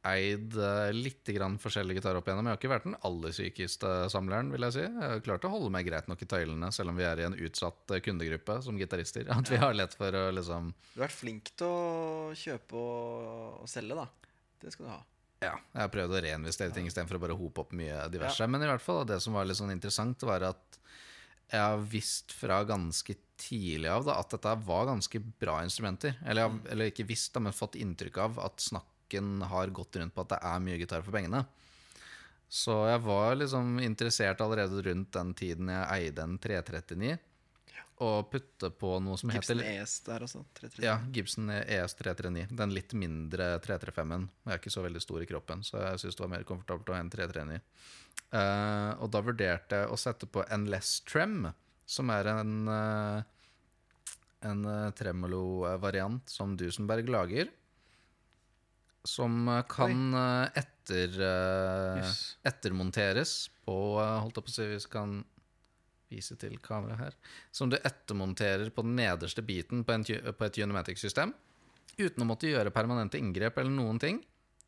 eid 0.07 0.55
uh, 0.59 0.91
litt 0.91 1.29
grann 1.35 1.55
forskjellige 1.61 2.01
gitarer 2.01 2.19
opp 2.19 2.27
igjennom. 2.27 2.49
Jeg 2.49 2.55
har 2.55 2.59
ikke 2.59 2.71
vært 2.73 2.87
den 2.89 2.97
aller 3.07 3.35
sykeste 3.35 3.91
samleren, 4.11 4.51
vil 4.51 4.65
jeg 4.67 4.75
si. 4.75 4.83
Jeg 4.83 4.99
har 4.99 5.23
klart 5.23 5.47
å 5.47 5.53
holde 5.53 5.71
meg 5.73 5.87
greit 5.87 6.09
nok 6.11 6.25
i 6.25 6.27
tøylene, 6.29 6.71
selv 6.75 6.91
om 6.91 6.99
vi 6.99 7.07
er 7.07 7.21
i 7.21 7.27
en 7.27 7.37
utsatt 7.37 7.95
eh, 7.95 8.03
kundegruppe 8.03 8.59
som 8.65 8.79
gitarister. 8.79 9.29
At 9.37 9.51
vi 9.51 9.61
har 9.61 9.75
lett 9.77 9.95
for 9.99 10.19
å 10.19 10.25
liksom 10.35 10.73
Du 10.91 10.99
har 10.99 11.07
vært 11.07 11.17
flink 11.17 11.53
til 11.59 11.71
å 11.71 12.35
kjøpe 12.37 12.83
og, 12.83 13.63
og 13.63 13.71
selge, 13.71 13.97
da. 14.03 14.07
Det 14.63 14.75
skal 14.75 14.87
du 14.89 14.93
ha. 14.93 15.01
Ja, 15.43 15.55
jeg 15.73 15.81
har 15.81 15.91
prøvd 15.91 16.15
å 16.15 16.23
reinvestere 16.23 16.71
ting 16.75 16.87
istedenfor 16.87 17.19
å 17.19 17.23
bare 17.25 17.35
hope 17.35 17.65
opp 17.65 17.73
mye 17.75 18.05
diverse. 18.11 18.47
Men 18.47 18.63
i 18.63 18.69
hvert 18.69 18.83
fall, 18.83 19.03
det 19.07 19.19
som 19.23 19.35
var 19.35 19.47
litt 19.47 19.59
sånn 19.59 19.73
interessant, 19.73 20.23
var 20.27 20.45
at 20.53 20.79
jeg 21.51 21.59
har 21.59 21.83
visst 21.85 22.31
fra 22.33 22.61
ganske 22.65 23.15
tidlig 23.37 23.89
av 23.91 24.07
da, 24.07 24.15
at 24.21 24.31
dette 24.33 24.53
var 24.65 24.87
ganske 24.87 25.19
bra 25.41 25.59
instrumenter. 25.65 26.15
Eller, 26.25 26.47
jeg 26.47 26.71
eller 26.73 26.91
ikke 26.91 27.07
visst, 27.09 27.33
da, 27.35 27.43
men 27.43 27.55
fått 27.55 27.75
inntrykk 27.81 28.19
av 28.23 28.39
at 28.45 28.63
snakken 29.13 29.41
har 29.41 29.67
gått 29.67 29.95
rundt 29.95 30.15
på 30.15 30.21
at 30.21 30.29
det 30.29 30.39
er 30.41 30.59
mye 30.59 30.77
gitar 30.77 31.03
for 31.03 31.11
pengene. 31.13 31.45
Så 32.49 32.87
jeg 32.87 33.01
var 33.01 33.35
liksom 33.35 33.79
interessert 33.79 34.41
allerede 34.41 34.81
rundt 34.83 35.11
den 35.13 35.33
tiden 35.33 35.69
jeg 35.69 35.87
eide 35.89 36.21
en 36.21 36.37
339, 36.37 37.17
og 38.03 38.29
putte 38.29 38.69
på 38.69 38.99
noe 38.99 39.17
som 39.17 39.31
Gibson 39.31 39.59
heter 39.59 39.81
ES 39.81 40.01
der 40.05 40.23
også. 40.23 40.43
339. 40.53 40.85
ja, 40.85 40.97
Gibson 41.13 41.49
ES 41.49 41.95
339. 41.95 42.47
Den 42.51 42.73
litt 42.73 42.93
mindre 42.93 43.59
335-en. 43.63 44.29
Jeg 44.45 44.53
er 44.53 44.61
ikke 44.61 44.73
så 44.73 44.83
veldig 44.83 45.01
stor 45.01 45.23
i 45.23 45.29
kroppen, 45.29 45.63
så 45.63 45.81
jeg 45.81 46.01
syns 46.03 46.17
det 46.17 46.25
var 46.25 46.33
mer 46.35 46.45
komfortabelt 46.45 46.89
å 46.89 46.97
ha 46.97 47.01
en 47.01 47.13
339. 47.13 47.59
Uh, 48.33 48.91
og 49.01 49.11
da 49.13 49.21
vurderte 49.21 49.83
jeg 49.83 49.89
å 49.93 49.97
sette 49.97 50.29
på 50.29 50.43
en 50.49 50.67
Less 50.69 50.99
Trem, 51.05 51.47
som 51.85 52.09
er 52.13 52.29
en, 52.33 52.53
uh, 52.69 53.21
en 54.43 54.65
eh, 54.67 54.93
tremolo-variant 54.97 56.29
som 56.29 56.57
Dusenberg 56.57 57.09
lager. 57.13 57.51
Som 59.03 59.47
eh, 59.51 59.63
kan 59.69 60.13
eh, 60.15 60.61
etter, 60.63 61.15
yes. 61.99 62.37
Ettermonteres 62.43 63.35
på 63.67 63.77
eh, 63.99 64.17
Holdt 64.23 64.39
jeg 64.39 64.47
på 64.47 64.53
å 64.53 64.55
si 64.55 64.67
vi 64.71 64.81
kan 64.91 65.21
vise 66.13 66.37
til 66.39 66.59
kamera 66.63 66.97
her. 66.99 67.15
Som 67.51 67.71
du 67.71 67.79
ettermonterer 67.79 68.69
på 68.73 68.85
den 68.85 68.95
nederste 68.99 69.43
biten 69.45 69.83
på, 69.83 69.95
en, 69.95 70.05
på 70.05 70.47
et 70.47 70.59
Unimatic-system. 70.61 71.33
Uten 71.97 72.25
å 72.25 72.27
måtte 72.27 72.49
gjøre 72.49 72.73
permanente 72.73 73.19
inngrep 73.21 73.57
eller 73.61 73.73
noen 73.73 73.99
ting. 74.01 74.21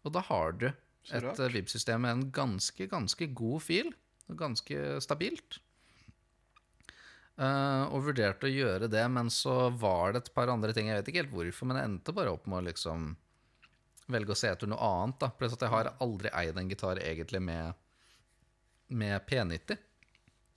Og 0.05 0.13
da 0.13 0.23
har 0.27 0.57
du 0.57 0.67
et 0.69 1.39
eh, 1.39 1.53
Vib-system 1.53 2.03
med 2.05 2.15
en 2.15 2.25
ganske, 2.33 2.89
ganske 2.89 3.29
god 3.37 3.63
fil. 3.65 3.93
og 4.29 4.39
Ganske 4.41 4.99
stabilt. 5.05 5.61
Uh, 7.35 7.91
og 7.91 8.05
vurderte 8.05 8.47
å 8.47 8.51
gjøre 8.51 8.87
det, 8.87 9.03
men 9.11 9.27
så 9.33 9.67
var 9.75 10.13
det 10.15 10.21
et 10.23 10.33
par 10.37 10.47
andre 10.53 10.71
ting. 10.71 10.87
Jeg 10.87 11.01
vet 11.01 11.09
ikke 11.11 11.23
helt 11.25 11.33
hvorfor, 11.35 11.67
men 11.67 11.79
jeg 11.81 11.89
endte 11.89 12.15
bare 12.15 12.31
opp 12.31 12.45
med 12.47 12.61
å 12.61 12.67
liksom 12.69 13.09
velge 14.11 14.31
å 14.35 14.37
se 14.37 14.51
etter 14.51 14.69
noe 14.69 14.79
annet. 14.85 15.19
da 15.23 15.29
Pluss 15.33 15.53
at 15.55 15.61
jeg 15.65 15.73
har 15.73 15.89
aldri 16.03 16.29
eid 16.33 16.57
en 16.57 16.69
gitar 16.69 16.99
egentlig 17.01 17.41
med, 17.41 17.73
med 18.87 19.21
P90 19.29 19.77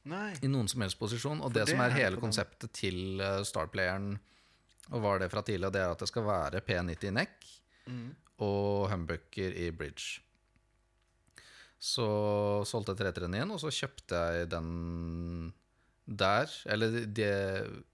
Nei. 0.09 0.33
i 0.43 0.49
noen 0.49 0.69
som 0.69 0.85
helst 0.85 0.99
posisjon. 1.01 1.41
Og 1.45 1.53
det, 1.53 1.65
det 1.67 1.75
som 1.75 1.81
er 1.85 1.91
er 1.93 1.99
hele 2.03 2.21
konseptet 2.21 2.73
til 2.77 2.99
startplayeren, 3.19 3.45
Starplayeren, 3.49 4.19
og 4.89 5.03
var 5.05 5.19
det 5.21 5.31
fra 5.33 5.43
tidligere, 5.45 5.73
det 5.75 5.81
er 5.85 5.91
at 5.93 6.01
det 6.01 6.09
skal 6.09 6.25
være 6.29 6.65
P90 6.65 7.09
i 7.11 7.15
neck 7.23 7.55
Mm. 7.89 8.11
og 8.45 8.91
humbucker 8.93 9.55
i 9.57 9.71
bridge. 9.73 10.21
Så 11.81 12.05
solgte 12.69 12.93
jeg 12.93 13.15
339-en, 13.15 13.53
og 13.55 13.61
så 13.63 13.71
kjøpte 13.73 14.19
jeg 14.35 14.49
den 14.53 14.67
der. 16.09 16.49
Eller 16.65 17.05
det 17.07 17.29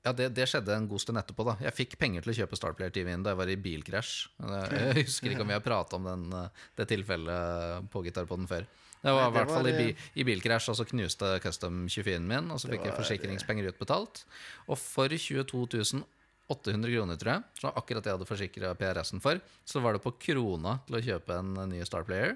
Ja, 0.04 0.12
det, 0.12 0.30
det 0.36 0.46
skjedde 0.50 0.76
en 0.76 0.88
god 0.88 1.02
stund 1.02 1.18
etterpå, 1.18 1.46
da. 1.48 1.56
Jeg 1.64 1.74
fikk 1.74 1.98
penger 2.00 2.24
til 2.24 2.34
å 2.34 2.36
kjøpe 2.38 2.58
Starplayer 2.58 2.94
TV-en 2.94 3.24
da 3.24 3.34
jeg 3.34 3.40
var 3.40 3.50
i 3.52 3.58
bilkrasj. 3.60 4.14
Jeg 4.38 4.96
husker 5.02 5.34
ikke 5.34 5.44
om 5.44 5.52
vi 5.52 5.58
har 5.58 5.64
prata 5.64 5.98
om 5.98 6.08
den, 6.08 6.26
uh, 6.32 6.66
det 6.78 6.88
tilfellet 6.92 7.90
på 7.92 8.04
gitarpodden 8.06 8.48
før. 8.50 8.66
Det 9.04 9.12
var 9.12 9.26
Nei, 9.26 9.30
i 9.30 9.36
hvert 9.36 9.52
fall 9.52 9.68
i, 9.68 9.76
bi, 9.76 9.88
i 10.16 10.24
bilkrasj, 10.24 10.70
og 10.72 10.78
så 10.78 10.86
knuste 10.88 11.34
custom 11.44 11.84
24-en 11.92 12.28
min, 12.28 12.52
og 12.54 12.60
så 12.60 12.70
Det 12.70 12.78
fikk 12.78 12.88
jeg 12.88 12.98
forsikringspenger 13.02 13.72
utbetalt. 13.74 14.24
Og 14.68 14.80
for 14.80 15.12
22 15.12 16.04
800 16.52 16.92
kroner, 16.92 17.16
tror 17.16 17.32
jeg, 17.32 17.44
som 17.60 17.72
akkurat 17.72 18.04
jeg 18.04 18.16
hadde 18.18 18.28
forsikra 18.28 18.72
PRS-en 18.76 19.22
for, 19.24 19.40
så 19.64 19.80
var 19.80 19.96
det 19.96 20.02
på 20.04 20.12
krona 20.26 20.76
til 20.84 20.98
å 20.98 21.04
kjøpe 21.06 21.38
en 21.40 21.54
eh, 21.62 21.70
ny 21.72 21.84
Starplayer. 21.88 22.34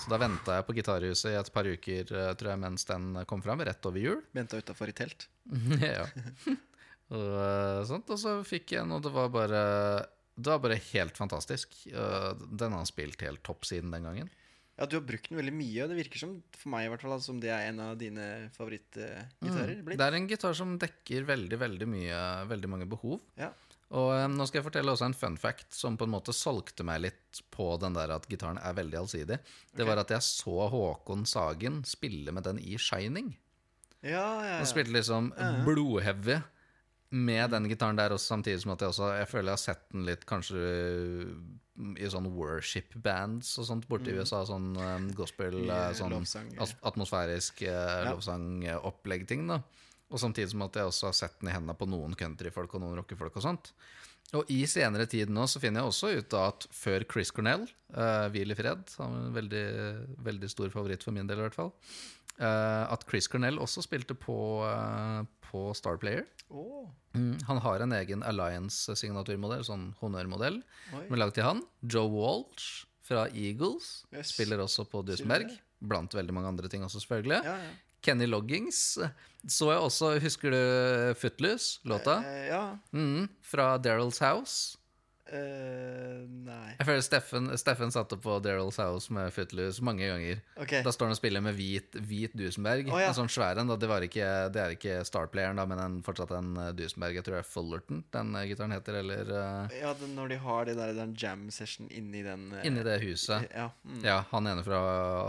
Så 0.00 0.08
da 0.12 0.18
venta 0.20 0.56
jeg 0.58 0.66
på 0.68 0.74
Gitarhuset 0.78 1.32
i 1.32 1.38
et 1.38 1.52
par 1.52 1.68
uker, 1.68 2.08
eh, 2.16 2.32
tror 2.40 2.52
jeg, 2.52 2.60
mens 2.62 2.86
den 2.88 3.12
kom 3.28 3.42
fram, 3.44 3.60
rett 3.66 3.86
over 3.88 4.00
jul. 4.00 4.22
Venta 4.36 4.60
utafor 4.60 4.90
i 4.92 4.96
telt. 4.96 5.28
ja. 5.84 6.06
Og, 7.10 7.30
eh, 7.42 7.80
sånt, 7.88 8.10
og 8.14 8.20
så 8.22 8.36
fikk 8.46 8.76
jeg 8.76 8.84
en, 8.84 8.92
og 8.94 9.00
det 9.02 9.10
var 9.10 9.32
bare 9.34 9.62
Det 10.38 10.52
var 10.52 10.60
bare 10.62 10.76
helt 10.92 11.16
fantastisk. 11.18 11.74
Eh, 11.90 12.28
Den 12.54 12.76
har 12.76 12.86
spilt 12.86 13.24
helt 13.26 13.42
topp 13.42 13.66
siden 13.66 13.90
den 13.90 14.06
gangen. 14.06 14.28
Ja, 14.78 14.86
du 14.86 14.94
har 14.96 15.02
brukt 15.04 15.26
den 15.28 15.36
veldig 15.36 15.52
mye, 15.52 15.82
og 15.82 15.90
det 15.90 15.98
virker 15.98 16.22
som 16.22 16.36
for 16.56 16.70
meg 16.72 16.86
i 16.86 16.92
hvert 16.92 17.02
fall 17.04 17.18
som 17.20 17.40
det 17.42 17.50
er 17.52 17.66
en 17.68 17.82
av 17.84 17.98
dine 18.00 18.48
favorittgitarer. 18.54 19.82
Mm. 19.82 19.90
Det 19.90 20.06
er 20.06 20.16
en 20.16 20.28
gitar 20.30 20.54
som 20.56 20.78
dekker 20.80 21.26
veldig, 21.28 21.58
veldig 21.60 21.88
mye 21.90 22.20
Veldig 22.48 22.70
mange 22.72 22.88
behov. 22.88 23.18
Ja. 23.36 23.50
Og 23.90 24.12
um, 24.14 24.36
nå 24.38 24.46
skal 24.46 24.60
jeg 24.60 24.66
fortelle 24.68 24.92
også 24.94 25.08
en 25.08 25.16
fun 25.18 25.36
fact 25.40 25.74
som 25.74 25.96
på 25.98 26.06
en 26.06 26.12
måte 26.12 26.34
solgte 26.36 26.86
meg 26.86 27.02
litt 27.08 27.40
på 27.50 27.72
den 27.82 27.96
der 27.96 28.12
at 28.14 28.28
gitaren 28.30 28.60
er 28.62 28.76
veldig 28.78 29.00
allsidig. 29.00 29.40
Det 29.74 29.86
var 29.86 30.02
at 30.02 30.12
jeg 30.14 30.22
så 30.22 30.68
Håkon 30.70 31.26
Sagen 31.26 31.82
spille 31.88 32.34
med 32.34 32.46
den 32.46 32.60
i 32.62 32.78
Shining. 32.78 33.32
Ja, 34.00 34.28
ja, 34.46 34.54
Han 34.60 34.68
spilte 34.70 34.94
liksom 34.94 35.32
blodheavy 35.66 36.38
med 37.10 37.50
den 37.50 37.66
gitaren 37.68 37.98
der, 37.98 38.14
også 38.14 38.36
samtidig 38.36 38.62
som 38.62 38.72
at 38.72 38.80
jeg 38.80 38.92
også 38.94 39.08
Jeg 39.18 39.28
føler 39.28 39.50
jeg 39.50 39.58
har 39.58 39.64
sett 39.64 39.82
den 39.90 40.06
litt 40.06 40.22
kanskje 40.30 40.62
i 41.98 42.08
sånn 42.12 42.28
worship 42.36 42.94
bands 43.02 43.50
og 43.58 43.66
sånt 43.66 43.86
borti 43.90 44.12
mm. 44.12 44.20
USA. 44.20 44.44
Sånn 44.46 44.72
um, 44.76 45.10
gospel, 45.16 45.62
Mye 45.64 45.90
eh, 45.90 45.94
sånn 45.98 46.14
lovsang, 46.14 46.50
ja. 46.54 46.66
atmosfærisk 46.86 47.64
uh, 47.66 48.10
lovsangopplegg-ting. 48.12 49.48
da 49.50 49.62
Og 50.10 50.18
samtidig 50.18 50.50
som 50.50 50.62
at 50.66 50.74
jeg 50.80 50.90
også 50.90 51.06
har 51.10 51.16
sett 51.16 51.36
den 51.40 51.50
i 51.50 51.54
hendene 51.54 51.76
på 51.78 51.86
noen 51.88 52.16
countryfolk 52.18 52.72
og 52.74 52.82
noen 52.82 52.96
rockefolk 52.98 53.36
og 53.38 53.44
sånt. 53.44 53.72
Og 54.34 54.46
i 54.50 54.60
senere 54.70 55.06
tid 55.10 55.30
nå 55.30 55.42
så 55.50 55.58
finner 55.62 55.82
jeg 55.82 55.90
også 55.90 56.10
ut 56.18 56.34
av 56.38 56.48
at 56.52 56.66
før 56.74 57.04
Chris 57.10 57.30
Cornell, 57.34 57.64
uh, 57.96 58.28
hvil 58.30 58.52
i 58.52 58.56
fred, 58.58 58.82
han 58.98 59.14
er 59.16 59.24
en 59.28 59.34
veldig, 59.34 59.64
veldig 60.26 60.50
stor 60.52 60.70
favoritt 60.70 61.02
for 61.06 61.14
min 61.16 61.26
del 61.30 61.38
i 61.42 61.46
hvert 61.48 61.56
fall, 61.58 61.72
uh, 62.38 62.86
at 62.94 63.06
Chris 63.10 63.26
Cornell 63.30 63.58
også 63.62 63.82
spilte 63.86 64.14
på, 64.14 64.36
uh, 64.66 65.22
på 65.50 65.70
Starplayer. 65.78 66.26
Åh, 66.50 66.88
Mm, 67.10 67.40
han 67.42 67.58
har 67.58 67.82
en 67.82 67.90
egen 67.96 68.20
Alliance-signaturmodell, 68.22 69.64
sånn 69.66 69.88
honnørmodell, 69.98 70.60
som 70.92 71.14
er 71.16 71.18
lagd 71.18 71.34
til 71.34 71.42
han. 71.46 71.62
Joe 71.82 72.06
Walsh 72.12 72.84
fra 73.02 73.24
Eagles 73.34 74.04
Yes. 74.14 74.30
spiller 74.30 74.62
også 74.62 74.84
på 74.86 75.02
Dusenberg. 75.04 75.50
Blant 75.80 76.14
veldig 76.14 76.32
mange 76.36 76.52
andre 76.52 76.68
ting 76.70 76.84
også, 76.86 77.00
selvfølgelig. 77.02 77.40
Ja, 77.42 77.56
ja. 77.64 77.70
Kenny 78.00 78.26
Loggings 78.30 78.98
så 79.48 79.70
jeg 79.70 79.80
også, 79.80 80.10
husker 80.20 80.52
du 80.52 80.60
Footloose, 81.20 81.80
låta? 81.88 82.18
Eh, 82.26 82.48
ja. 82.50 82.64
Mm, 82.92 83.28
fra 83.42 83.78
Daryl's 83.80 84.20
House. 84.20 84.76
Eh, 85.30 86.22
nei. 86.26 86.72
Jeg 86.80 86.86
føler 86.88 87.02
Steffen, 87.06 87.50
Steffen 87.60 87.92
satte 87.94 88.16
på 88.18 88.38
Daryl's 88.42 88.80
House 88.82 89.12
med 89.14 89.30
Footloose 89.34 89.84
mange 89.86 90.08
ganger. 90.08 90.40
Ok. 90.58 90.80
Da 90.82 90.90
står 90.94 91.10
han 91.10 91.14
og 91.14 91.20
spiller 91.20 91.44
med 91.44 91.54
hvit, 91.58 91.94
hvit 92.08 92.34
Dusenberg. 92.34 92.90
Oh, 92.90 92.98
ja. 92.98 93.12
En 93.12 93.18
sånn 93.18 93.30
svær 93.30 93.60
en. 93.62 93.70
Det, 93.70 93.90
ikke, 94.08 94.30
det 94.50 94.62
er 94.62 94.74
ikke 94.74 94.96
Starplayeren, 95.06 95.60
da, 95.60 95.66
men 95.70 95.82
en, 95.82 95.98
fortsatt 96.06 96.34
en 96.34 96.50
eh, 96.58 96.72
Dusenberg. 96.74 97.20
Jeg 97.20 97.26
tror 97.26 97.38
det 97.38 97.44
er 97.44 97.50
Fullerton 97.50 98.02
den 98.16 98.34
eh, 98.40 98.48
gitaren 98.50 98.74
heter, 98.74 98.98
eller 99.04 99.30
uh... 99.30 99.76
Ja, 99.78 99.94
den, 100.00 100.16
når 100.18 100.34
de 100.34 100.40
har 100.42 100.66
det 100.66 100.76
der, 100.80 100.96
den 100.98 101.14
jam 101.20 101.46
session 101.54 101.86
inni 101.94 102.24
den 102.26 102.48
uh... 102.56 102.64
inni 102.66 102.82
det 102.86 102.98
huset. 103.04 103.46
Ja. 103.54 103.68
Mm. 103.86 104.02
Ja, 104.06 104.18
han 104.32 104.50
ene 104.50 104.66
fra 104.66 104.82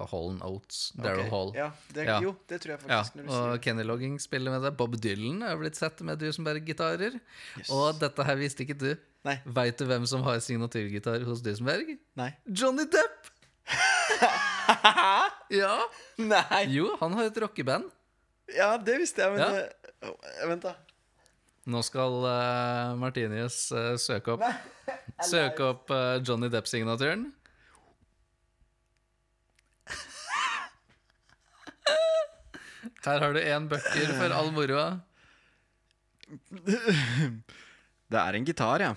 Hall 0.09 0.33
and 0.33 0.45
Oates. 0.47 0.81
Daryl 0.97 1.27
okay. 1.27 1.31
Hall. 1.35 1.55
Ja, 1.59 1.69
det, 1.93 2.07
Ja. 2.09 2.17
Jo, 2.25 2.33
det 2.49 2.63
tror 2.63 2.73
jeg 2.73 2.81
Ja, 2.89 3.03
faktisk. 3.05 3.21
du 3.21 3.37
og. 3.37 3.53
Kenny 3.61 3.85
Logging 3.85 4.17
spiller 4.19 4.57
med 4.57 4.65
det. 4.65 4.73
Bob 4.79 4.97
Dylan 4.97 5.45
er 5.45 5.61
blitt 5.61 5.77
sett 5.77 6.01
med 6.01 6.19
Dusenberg-gitarer. 6.21 7.21
Yes. 7.59 7.69
Og 7.69 8.01
dette 8.01 8.25
her 8.25 8.41
visste 8.41 8.65
ikke 8.65 8.79
du. 8.81 8.89
Nei. 9.27 9.35
Veit 9.45 9.77
du 9.77 9.85
hvem 9.85 10.05
som 10.09 10.23
har 10.25 10.39
signaturgitar 10.41 11.21
hos 11.27 11.41
Dusenberg? 11.45 11.91
Nei. 12.17 12.31
Johnny 12.49 12.85
Depp! 12.89 13.27
ja. 15.61 15.75
Nei! 16.17 16.63
Jo, 16.73 16.95
han 17.01 17.13
har 17.19 17.25
et 17.29 17.37
rockeband. 17.43 17.85
Ja, 18.51 18.71
det 18.81 18.95
visste 19.03 19.21
jeg, 19.23 19.29
men 19.35 19.41
Ja. 19.43 19.49
eh, 19.61 19.67
oh, 20.09 20.17
Vent, 20.49 20.63
da. 20.65 20.73
Nå 21.71 21.79
skal 21.85 22.13
uh, 22.25 22.97
Martinius 22.97 23.57
eh, 23.77 23.93
søke 24.01 24.33
opp 24.33 24.41
Søke 25.29 25.61
opp 25.75 25.85
eh, 25.93 26.17
Johnny 26.25 26.49
Depp-signaturen. 26.49 27.21
Her 33.05 33.19
har 33.21 33.33
du 33.37 33.41
én 33.41 33.67
bøkker 33.69 34.09
for 34.17 34.33
all 34.33 34.49
moroa. 34.55 34.87
Det 38.11 38.19
er 38.19 38.33
en 38.39 38.45
gitar, 38.47 38.79
ja. 38.81 38.93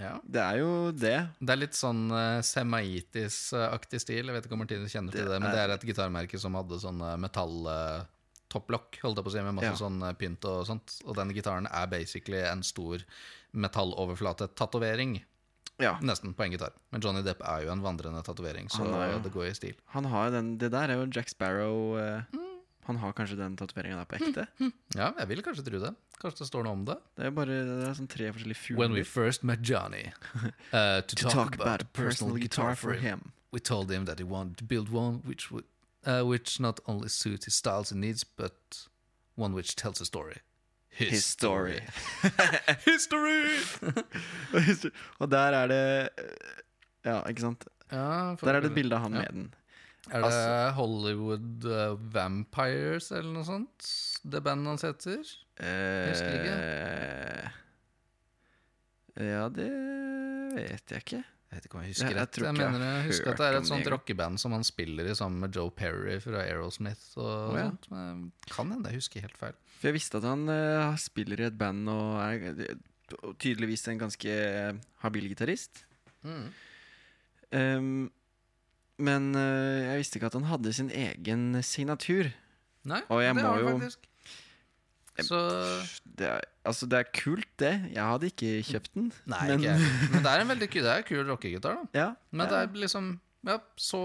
Ja. 0.00 0.16
Det 0.26 0.40
er 0.42 0.56
jo 0.58 0.90
det. 0.90 1.28
Det 1.38 1.50
er 1.54 1.56
litt 1.60 1.76
sånn 1.78 2.10
uh, 2.10 2.40
Semaitis-aktig 2.42 4.00
stil. 4.02 4.26
Jeg 4.26 4.34
vet 4.34 4.46
ikke 4.48 4.56
om 4.56 4.62
Martine 4.64 4.88
kjenner 4.90 5.14
til 5.14 5.22
Det 5.24 5.30
det, 5.36 5.40
men 5.40 5.50
det 5.54 5.60
er- 5.60 5.68
er 5.70 5.74
et 5.76 5.86
gitarmerke 5.86 6.38
som 6.40 6.54
hadde 6.58 6.80
sånn 6.82 6.98
metall-topplokk, 7.22 8.98
holdt 9.04 9.16
jeg 9.20 9.24
på 9.24 9.30
å 9.30 9.32
si, 9.36 9.42
med 9.46 9.54
masse 9.54 9.70
Ja. 9.70 9.78
sånn 9.78 10.02
eh, 10.02 10.12
pynt 10.18 10.44
og 10.50 10.66
sånt. 10.66 10.96
Og 11.06 11.14
den 11.16 11.30
gitaren 11.32 11.66
er 11.70 11.86
basically 11.86 12.42
en 12.42 12.62
stor 12.62 12.98
metalloverflate-tatovering. 13.54 15.22
Ja. 15.82 15.96
Nesten 16.02 16.34
på 16.34 16.44
en 16.44 16.52
gitar. 16.52 16.70
Men 16.92 17.00
Johnny 17.02 17.22
Depp 17.22 17.40
er 17.42 17.64
jo 17.64 17.70
en 17.72 17.82
vandrende 17.82 18.22
tatovering, 18.22 18.68
så 18.70 18.84
er 18.94 19.12
jo- 19.12 19.22
det 19.22 19.32
går 19.32 19.46
i 19.50 19.54
stil. 19.54 19.74
Han 19.94 20.04
har 20.04 20.26
jo 20.26 20.32
den 20.32 20.58
Det 20.58 20.70
der 20.70 20.88
er 20.90 20.94
jo 21.04 21.06
Jack 21.10 21.28
Sparrow 21.28 21.96
Uh... 21.96 22.22
Mm. 22.32 22.53
Han 22.86 22.96
har 23.00 23.12
kanskje 23.16 23.36
den 23.38 23.56
tatoveringa 23.56 23.96
der 24.02 24.04
på 24.10 24.16
ekte? 24.20 24.46
Ja, 25.00 25.12
jeg 25.18 25.28
vil 25.28 25.42
kanskje 25.42 25.64
tro 25.66 25.78
det. 25.82 25.94
Kanskje 26.20 26.38
det 26.44 26.48
står 26.50 26.64
noe 26.66 26.72
om 26.76 26.84
det. 26.88 26.96
Det 27.16 27.26
er 27.26 27.30
bare 27.34 27.46
det 27.66 27.88
er 27.88 27.94
sånn 27.98 28.08
tre 28.12 28.28
forskjellige 28.32 28.60
fugler. 28.60 28.78
When 28.82 28.92
we 28.96 29.04
first 29.04 29.42
met 29.44 29.62
Johnny 29.62 30.04
uh, 30.72 31.00
to, 31.00 31.16
to 31.16 31.28
talk 31.28 31.54
about 31.60 31.82
a 31.82 31.88
personal 31.92 32.36
guitar 32.36 32.74
for 32.76 32.92
him. 32.94 33.32
we 33.52 33.60
told 33.60 33.90
him 33.90 34.04
that 34.06 34.18
he 34.18 34.24
wanted 34.24 34.56
to 34.58 34.64
build 34.64 34.88
one 34.92 35.22
which 35.24 35.50
would 35.52 35.64
uh, 36.06 36.22
which 36.26 36.58
not 36.60 36.80
only 36.86 37.08
suit 37.08 37.44
his 37.44 37.54
styles 37.54 37.92
and 37.92 38.00
needs, 38.00 38.24
but 38.24 38.86
one 39.36 39.54
which 39.54 39.76
tells 39.76 40.00
a 40.00 40.04
story. 40.04 40.38
His 40.90 41.24
story. 41.24 41.80
History! 42.84 43.48
Og 45.20 45.30
der 45.30 45.56
er 45.62 45.66
det 45.66 46.08
Ja, 47.04 47.20
ikke 47.28 47.40
sant? 47.42 47.64
ja, 47.92 48.34
Der 48.40 48.54
er 48.54 48.60
det 48.60 48.70
et 48.70 48.74
bilde 48.78 48.96
av 48.96 49.02
han 49.02 49.12
Ja. 49.14 49.18
med 49.20 49.28
den. 49.32 49.54
Er 50.12 50.24
det 50.26 50.74
Hollywood 50.76 51.64
uh, 51.64 51.94
Vampires 52.12 53.10
eller 53.14 53.32
noe 53.32 53.46
sånt? 53.48 53.86
Det 54.24 54.42
bandet 54.44 54.74
hans 54.74 54.84
heter? 54.84 55.22
Husker 55.54 56.34
ikke. 56.40 57.52
ja, 59.24 59.44
det 59.54 59.68
vet 60.56 60.92
jeg 60.92 61.04
ikke. 61.06 61.22
Jeg 61.54 61.60
vet 61.60 61.66
ikke 61.68 61.76
om 61.78 61.82
jeg 61.84 61.92
husker 61.92 62.08
Jeg- 62.08 62.16
jeg 62.18 62.28
Jeg, 62.34 62.44
jeg 62.44 62.72
mener, 62.72 62.84
jeg 62.96 63.04
husker 63.06 63.30
at 63.30 63.38
det 63.38 63.46
er 63.46 63.56
et 63.60 63.68
sånt 63.68 63.86
rockeband 63.92 64.40
som 64.42 64.52
han 64.52 64.64
spiller 64.66 65.06
i 65.06 65.14
sammen 65.14 65.38
med 65.40 65.54
Joe 65.54 65.70
Perry 65.70 66.18
fra 66.18 66.42
Aerosmith 66.42 67.04
og 67.16 67.52
oh, 67.52 67.58
ja. 67.58 67.68
sånt. 67.68 67.90
Men 67.92 68.32
kan 68.50 68.72
hende 68.72 68.90
jeg 68.90 68.98
husker 68.98 69.20
helt 69.22 69.38
feil. 69.38 69.54
For 69.78 69.86
jeg 69.88 69.94
visste 69.94 70.18
at 70.18 70.24
han 70.26 70.48
uh, 70.50 70.96
spiller 70.98 71.40
i 71.40 71.46
et 71.46 71.56
band 71.58 71.88
og 71.88 72.18
er 72.24 72.74
tydeligvis 73.38 73.86
en 73.88 73.98
ganske 74.02 74.34
habil 75.04 75.28
gitarist. 75.30 75.84
Um, 76.24 78.10
men 78.98 79.34
eh, 79.34 79.84
jeg 79.90 80.02
visste 80.02 80.18
ikke 80.20 80.30
at 80.30 80.38
han 80.38 80.48
hadde 80.48 80.72
sin 80.76 80.90
egen 80.94 81.46
signatur. 81.66 82.30
Nei, 82.84 83.00
Og 83.08 83.22
jeg 83.24 83.34
det 83.34 83.42
må 83.42 83.48
har 83.48 83.62
han 83.62 83.64
jo- 83.64 83.78
faktisk. 83.78 84.10
Så 85.22 85.38
Det 86.18 86.26
er, 86.26 86.40
altså, 86.66 86.88
det 86.90 86.98
er 86.98 87.10
kult, 87.14 87.46
det. 87.58 87.72
Jeg 87.94 88.02
hadde 88.02 88.26
ikke 88.26 88.50
kjøpt 88.66 88.94
den. 88.94 89.12
Nei, 89.30 89.46
men, 89.46 89.60
ikke 89.60 89.70
jeg. 89.70 90.08
Men 90.10 90.24
det 90.24 90.32
er 90.32 90.40
en 90.42 90.48
veldig 90.54 90.68
det 90.74 90.90
er 90.90 90.96
en 90.96 91.06
kul 91.06 91.22
rockegitar, 91.28 91.78
da. 91.78 91.86
Ja, 91.94 92.08
Men 92.32 92.46
ja. 92.46 92.50
det 92.50 92.58
er 92.62 92.80
liksom 92.82 93.20
Ja, 93.46 93.58
så 93.76 94.00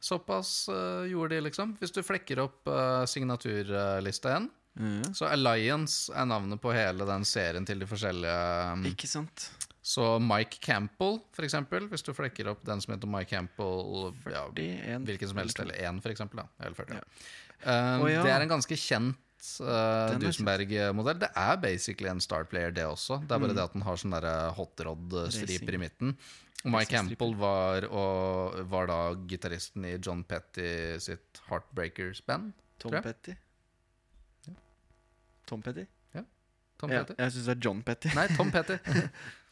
Såpass 0.00 0.68
eh, 0.68 1.08
gjorde 1.10 1.34
de, 1.34 1.40
liksom. 1.48 1.72
Hvis 1.80 1.90
du 1.90 2.04
flekker 2.06 2.38
opp 2.44 2.68
uh, 2.70 3.02
signaturlista 3.10 4.30
igjen, 4.30 4.44
mm. 4.78 5.08
så 5.18 5.26
Alliance 5.26 6.12
er 6.14 6.28
navnet 6.30 6.60
på 6.62 6.70
hele 6.70 7.02
den 7.08 7.26
serien 7.26 7.66
til 7.66 7.82
de 7.82 7.88
forskjellige 7.90 8.92
Ikke 8.92 9.10
sant? 9.10 9.48
Så 9.88 10.04
Mike 10.20 10.58
Campbell, 10.60 11.14
for 11.32 11.46
eksempel. 11.46 11.86
Hvis 11.88 12.02
du 12.04 12.10
flekker 12.12 12.50
opp 12.52 12.60
den 12.68 12.82
som 12.84 12.92
heter 12.92 13.08
Mike 13.08 13.30
Campbell 13.30 14.10
ja, 14.28 14.42
41, 14.52 15.06
Hvilken 15.08 15.30
som 15.30 15.38
helst, 15.40 15.60
eller 15.62 15.78
én, 15.80 16.00
for 16.04 16.12
eksempel. 16.12 16.42
Da. 16.42 16.48
Eller 16.66 16.76
40, 16.76 16.98
Ja. 16.98 17.06
Um, 17.58 18.02
oh, 18.04 18.10
ja. 18.12 18.20
Det 18.22 18.30
er 18.30 18.44
en 18.44 18.50
ganske 18.52 18.76
kjent 18.78 19.16
uh, 19.64 20.12
er 20.12 20.18
Dusenberg-modell. 20.22 21.18
Det 21.24 21.30
er 21.34 21.56
basically 21.62 22.10
en 22.12 22.20
Star 22.22 22.44
Player, 22.50 22.70
det 22.76 22.84
også. 22.86 23.16
Det 23.24 23.32
er 23.34 23.40
bare 23.40 23.48
Mm. 23.54 23.56
det 23.56 23.64
at 23.64 23.72
den 23.78 23.82
har 23.86 23.96
sånn 24.02 24.14
derre 24.14 24.34
hot 24.54 24.84
rod-striper 24.86 25.74
i 25.74 25.80
midten. 25.86 26.12
Og 26.66 26.70
Mike 26.74 26.90
Campbell 26.92 27.34
var, 27.38 27.86
og, 27.88 28.60
var 28.70 28.86
da 28.90 29.00
gitaristen 29.30 29.84
i 29.88 29.96
John 29.98 30.22
Petty 30.28 30.98
sitt 31.02 31.40
Heartbreakers-band. 31.48 32.52
Tom 32.78 32.92
jeg. 32.98 33.02
Petty. 33.08 33.34
Tom 35.48 35.62
Petty? 35.62 35.86
Tom 36.78 36.92
Ja, 36.94 37.00
Petty. 37.02 37.14
jeg 37.18 37.32
syns 37.34 37.46
det 37.48 37.56
er 37.56 37.62
John 37.64 37.80
Petty. 37.82 38.08
Nei, 38.14 38.26
Tom 38.36 38.50
Petty. 38.54 38.76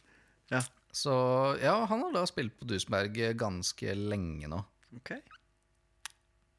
Ja. 0.53 0.61
Så 0.97 1.13
ja, 1.61 1.75
han 1.85 2.01
har 2.05 2.13
da 2.15 2.23
spilt 2.29 2.55
på 2.59 2.65
Dusenberg 2.69 3.17
ganske 3.37 3.93
lenge 3.97 4.47
nå. 4.49 4.61
Okay. 5.01 5.19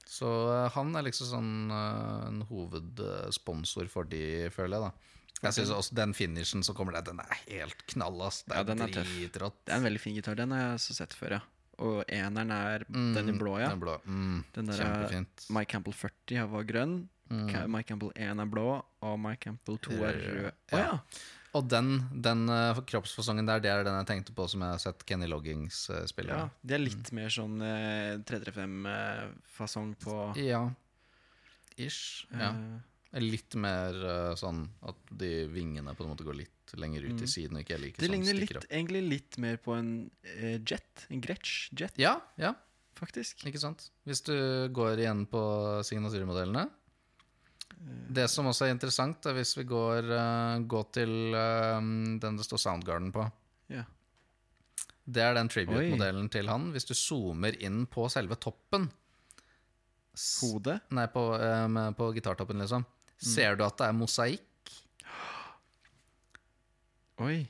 Så 0.09 0.28
eh, 0.52 0.68
han 0.75 0.95
er 0.99 1.07
liksom 1.09 1.28
sånn 1.30 1.52
eh, 1.75 2.26
en 2.28 2.42
hovedsponsor 2.49 3.88
for 3.92 4.09
de, 4.09 4.49
føler 4.54 4.78
jeg, 4.78 4.88
da. 4.88 5.14
Jeg 5.38 5.54
synes 5.54 5.71
også 5.71 5.95
Den 5.95 6.12
finishen 6.18 6.64
som 6.66 6.75
kommer 6.75 6.97
der, 6.97 7.04
den 7.12 7.21
er 7.23 7.37
helt 7.47 7.85
knall, 7.92 8.16
ass. 8.26 8.40
Det 8.42 8.57
Ja, 8.57 8.64
er, 8.64 8.71
den 8.73 8.83
er 8.83 8.90
dritrått. 8.97 9.61
Det 9.64 9.75
er 9.75 9.78
en 9.78 9.87
veldig 9.87 10.00
fin 10.02 10.16
gitar. 10.16 10.35
Den 10.38 10.50
har 10.54 10.64
jeg 10.64 10.80
også 10.80 10.97
sett 10.99 11.14
før, 11.14 11.37
ja. 11.38 11.40
Og 11.78 12.00
eneren 12.11 12.50
er 12.50 12.83
Mm, 12.90 13.12
den 13.14 13.28
i 13.30 13.37
blå, 13.38 13.52
ja. 13.62 13.68
Den 13.71 13.78
blå. 13.85 13.95
Mm, 14.04 14.40
Den 14.57 14.66
der 14.66 14.80
er 14.80 14.88
kjempefint. 14.88 15.45
Mike 15.54 15.71
Campbell 15.71 15.95
40 15.95 16.49
var 16.50 16.64
grønn. 16.66 16.97
Mm. 17.30 17.52
Mike 17.71 17.87
Campbell 17.92 18.11
1 18.16 18.40
er 18.42 18.50
blå, 18.50 18.64
og 19.04 19.21
Mike 19.21 19.45
Campbell 19.45 19.78
2 19.78 19.92
er 19.92 20.18
Rød. 20.18 20.42
rød. 20.42 20.52
oh, 20.73 20.78
ja. 20.80 20.99
Og 21.59 21.67
den, 21.71 21.88
den 22.25 22.45
uh, 22.50 22.79
kroppsfasongen 22.87 23.47
der, 23.49 23.61
det 23.65 23.71
er 23.73 23.85
den 23.87 23.97
jeg 24.00 24.09
tenkte 24.12 24.35
på 24.37 24.47
som 24.50 24.62
jeg 24.65 24.77
har 24.77 24.83
sett 24.83 25.03
Kenny 25.09 25.27
Loggings 25.31 25.85
uh, 25.91 26.05
spille. 26.11 26.31
ja. 26.37 26.49
Det 26.62 26.77
er 26.79 26.85
litt 26.85 27.11
mer 27.17 27.33
sånn 27.35 27.59
uh, 27.62 28.19
335-fasong 28.29 29.95
på 30.03 30.19
Ja. 30.38 30.69
Ish. 31.79 32.27
Ja. 32.35 32.50
eh, 33.15 33.21
Litt 33.23 33.55
mer 33.57 33.95
eh, 34.05 34.33
sånn 34.37 34.65
at 34.85 34.99
de 35.17 35.47
vingene 35.49 35.95
på 35.97 36.05
en 36.05 36.11
måte 36.11 36.27
går 36.27 36.37
litt 36.43 36.75
lenger 36.77 37.07
ut 37.07 37.15
Mm. 37.17 37.23
i 37.25 37.29
siden, 37.31 37.57
ikke 37.62 37.79
like 37.81 37.97
Det 37.97 38.05
sånn 38.11 38.12
ligner 38.19 38.35
litt, 38.37 38.67
egentlig 38.69 39.03
litt 39.09 39.38
mer 39.41 39.57
på 39.57 39.73
en 39.79 40.11
eh, 40.23 40.59
jet. 40.61 41.07
En 41.09 41.23
Gretsch 41.25 41.71
jet, 41.73 41.95
Ja, 41.97 42.19
ja, 42.37 42.50
faktisk. 42.99 43.47
ikke 43.49 43.59
sant. 43.62 43.87
Hvis 44.05 44.21
du 44.27 44.35
går 44.77 44.99
igjen 45.00 45.25
på 45.31 45.41
signaturmodellene. 45.88 46.67
Det 48.09 48.25
som 48.33 48.49
også 48.51 48.67
er 48.67 48.73
interessant, 48.75 49.27
er 49.29 49.37
hvis 49.37 49.55
vi 49.59 49.65
går, 49.69 50.09
eh, 50.17 50.63
går 50.71 50.87
til 50.97 51.13
eh, 51.37 51.89
den 52.23 52.39
det 52.41 52.47
står 52.47 52.62
Soundgarden 52.62 53.12
på. 53.14 53.27
Ja. 53.73 53.85
Det 55.09 55.23
er 55.25 55.37
den 55.37 55.51
tribute-modellen 55.53 56.29
til 56.33 56.49
han. 56.51 56.71
Hvis 56.75 56.88
du 56.88 56.95
zoomer 56.97 57.57
inn 57.64 57.87
på 57.88 58.09
selve 58.12 58.37
toppen 58.41 58.91
Hodet. 60.19 60.81
Nei, 60.91 61.05
på, 61.14 61.23
eh, 61.38 61.77
på 61.95 62.11
gitartoppen, 62.17 62.59
liksom. 62.59 62.83
Ser 63.23 63.55
du 63.55 63.62
at 63.67 63.79
det 63.79 63.87
er 63.87 63.95
mosaikk? 63.95 64.73
Oi. 67.23 67.47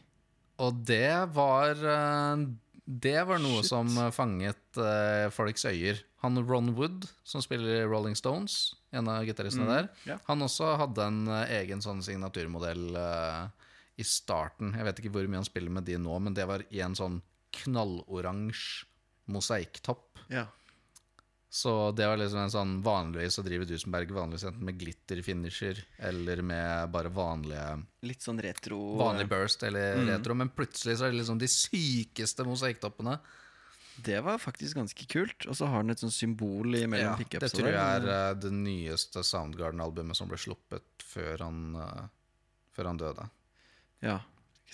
Og 0.61 0.85
det 0.89 1.33
var 1.33 1.77
Det 1.79 3.19
var 3.29 3.39
noe 3.39 3.61
Shit. 3.61 3.69
som 3.69 3.89
fanget 4.13 4.79
folks 5.33 5.65
øyer. 5.69 6.01
Han 6.25 6.41
Ron 6.41 6.75
Wood, 6.75 7.07
som 7.23 7.43
spiller 7.45 7.87
Rolling 7.87 8.17
Stones, 8.17 8.75
en 8.93 9.09
av 9.09 9.25
gitaristene 9.25 9.65
Mm, 9.67 9.73
der, 9.75 9.89
ja. 10.07 10.19
han 10.27 10.41
også 10.43 10.77
hadde 10.81 11.07
en 11.07 11.29
eh, 11.29 11.51
egen 11.63 11.81
sånn 11.85 12.03
signaturmodell 12.03 12.97
eh, 12.97 13.49
i 13.99 14.05
starten. 14.05 14.73
Jeg 14.75 14.85
vet 14.85 14.99
ikke 15.03 15.11
hvor 15.13 15.27
mye 15.29 15.43
han 15.43 15.45
spiller 15.49 15.71
med 15.71 15.85
de 15.85 15.99
nå, 15.99 16.19
men 16.23 16.35
det 16.35 16.47
var 16.49 16.63
i 16.71 16.81
en 16.81 16.95
sånn 16.95 17.21
knalloransje 17.53 18.87
mosaiktopp. 19.29 20.19
Ja. 20.33 20.47
Så 21.51 21.93
det 21.97 22.05
var 22.07 22.19
liksom 22.21 22.43
en 22.43 22.51
sånn 22.53 22.73
Vanligvis 22.85 23.39
så 23.39 23.43
driver 23.45 23.65
Dusenberg 23.65 24.11
vanligvis 24.13 24.45
enten 24.51 24.67
med 24.69 24.77
glitter-finisher 24.81 25.79
eller 26.05 26.43
med 26.45 26.91
bare 26.93 27.09
vanlige 27.09 27.79
Litt 28.05 28.21
sånn 28.21 28.41
retro 28.45 28.77
Vanlig 29.01 29.31
burst 29.31 29.63
eller 29.65 29.97
Mm. 29.97 30.11
retro, 30.13 30.35
men 30.37 30.51
plutselig 30.53 30.99
så 30.99 31.07
er 31.07 31.11
det 31.15 31.23
liksom 31.23 31.39
de 31.41 31.49
sykeste 31.49 32.45
mosaiktoppene. 32.45 33.19
Det 34.05 34.21
var 34.25 34.39
faktisk 34.39 34.77
ganske 34.79 35.07
kult. 35.11 35.47
Og 35.51 35.57
så 35.59 35.67
har 35.67 35.83
den 35.83 35.91
et 35.95 36.03
sånt 36.03 36.15
symbol 36.15 36.77
i 36.79 36.85
mellom 36.87 37.13
Ja, 37.13 37.17
pickups. 37.19 37.43
det 37.43 37.51
tror 37.55 37.71
jeg 37.73 37.99
er 37.99 38.07
uh, 38.07 38.37
det 38.39 38.53
nyeste 38.55 39.25
Soundgarden-albumet 39.27 40.17
som 40.17 40.31
ble 40.31 40.39
sluppet 40.39 41.05
før 41.05 41.45
han, 41.47 41.75
uh, 41.75 42.07
før 42.77 42.93
han 42.93 43.01
døde. 43.01 43.27
Ja. 44.05 44.21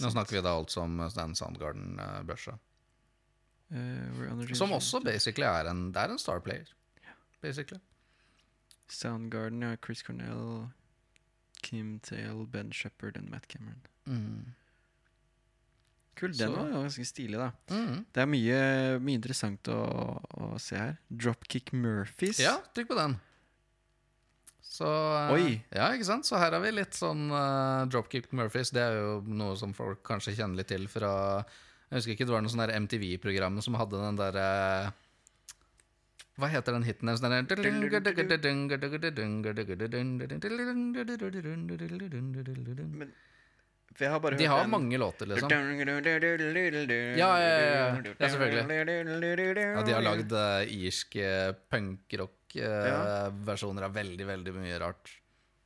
Nå 0.03 0.11
snakker 0.11 0.37
vi 0.37 0.43
da 0.45 0.53
alt 0.59 0.75
om 0.77 1.01
eh, 1.01 1.13
den 1.15 1.35
Soundgarden-børsa. 1.39 2.59
A 3.75 4.55
Som 4.55 4.75
også 4.77 5.01
basically 5.03 5.47
er 5.49 5.71
en, 5.71 5.87
det 5.95 6.03
er 6.03 6.13
en 6.13 6.19
Star 6.21 6.43
Player. 6.45 6.69
Basically. 7.43 7.81
Soundgarden, 8.89 9.63
ja. 9.63 9.77
Chris 9.85 10.03
Cornell, 10.03 10.69
Kim 11.63 11.99
Tail, 12.01 12.47
Ben 12.47 12.73
Shepherd 12.73 13.17
og 13.17 13.31
Matt 13.31 13.49
Cameron. 13.49 14.55
Kult. 16.19 16.39
Den 16.39 16.55
var 16.55 16.73
ganske 16.73 17.05
stilig, 17.09 17.39
da. 17.41 17.51
Mm. 17.75 18.03
Det 18.15 18.23
er 18.23 18.29
mye, 18.31 18.59
mye 19.03 19.19
interessant 19.19 19.71
å, 19.73 19.79
å 20.39 20.51
se 20.63 20.79
her. 20.79 20.97
Dropkick 21.11 21.73
Murphys. 21.77 22.43
Ja, 22.43 22.57
trykk 22.77 22.93
på 22.93 22.99
den. 22.99 23.17
Så 24.75 24.89
eh, 24.89 25.35
Oi. 25.35 25.47
Ja, 25.75 25.91
ikke 25.95 26.09
sant? 26.09 26.27
Så 26.27 26.39
her 26.41 26.55
har 26.57 26.63
vi 26.65 26.73
litt 26.75 26.97
sånn 26.99 27.29
uh, 27.31 27.85
Dropkick 27.91 28.31
Murphys. 28.35 28.73
Det 28.75 28.83
er 28.83 28.99
jo 28.99 29.21
noe 29.27 29.55
som 29.61 29.75
folk 29.77 30.03
kanskje 30.07 30.35
kjenner 30.39 30.63
litt 30.63 30.71
til 30.73 30.89
fra 30.91 31.13
Jeg 31.45 32.01
husker 32.01 32.17
ikke, 32.17 32.27
det 32.27 32.35
var 32.35 32.43
noe 32.45 32.53
sånn 32.53 32.65
der 32.65 32.75
MTV-program 32.83 33.61
som 33.65 33.79
hadde 33.79 34.03
den 34.03 34.19
derre 34.19 34.49
hva 36.35 36.49
heter 36.51 36.75
den 36.75 36.83
hiten 36.83 37.07
der? 37.07 37.15
Sånn 37.15 37.31
Men, 42.99 43.13
for 43.95 44.05
jeg 44.07 44.13
har 44.13 44.21
bare 44.25 44.37
De 44.37 44.45
hørt 44.45 44.51
har 44.55 44.63
den. 44.67 44.71
mange 44.75 44.99
låter, 44.99 45.27
liksom. 45.31 45.49
Ja, 47.19 47.31
ja, 47.39 47.49
ja, 47.49 47.69
ja, 47.95 48.29
selvfølgelig. 48.29 48.67
Ja, 49.77 49.83
de 49.87 49.93
har 49.95 50.03
lagd 50.05 50.33
uh, 50.33 50.63
irske 50.67 51.29
punkrock-versjoner 52.55 53.83
av 53.89 53.95
veldig, 53.97 54.27
veldig 54.29 54.55
mye 54.57 54.79
rart. 54.83 55.13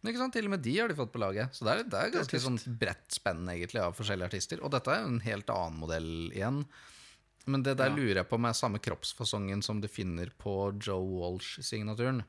Men 0.00 0.12
ikke 0.12 0.20
sant, 0.22 0.32
Til 0.36 0.46
og 0.46 0.52
med 0.54 0.62
de 0.62 0.74
har 0.78 0.88
de 0.88 0.94
fått 0.98 1.12
på 1.12 1.18
laget. 1.22 1.50
Så 1.56 1.66
det 1.66 1.72
er, 1.72 1.82
det 1.90 1.98
er 1.98 2.12
ganske 2.14 2.36
tøft. 2.36 2.44
sånn 2.46 2.76
bredt 2.78 3.16
spenn 3.18 3.48
egentlig 3.50 3.80
av 3.82 3.96
forskjellige 3.98 4.30
artister. 4.30 4.62
Og 4.62 4.70
dette 4.70 4.92
er 4.94 5.02
jo 5.02 5.10
en 5.10 5.20
helt 5.24 5.50
annen 5.50 5.80
modell 5.82 6.10
igjen. 6.30 6.60
Men 7.48 7.62
det 7.64 7.76
der 7.80 7.88
Ja. 7.90 7.96
lurer 7.96 8.20
jeg 8.22 8.28
på 8.28 8.38
med 8.38 8.54
samme 8.54 8.78
kroppsfasongen 8.78 9.62
som 9.64 9.80
du 9.80 9.88
finner 9.88 10.30
på 10.38 10.70
Joe 10.84 11.02
Walsh-signaturen. 11.18 12.22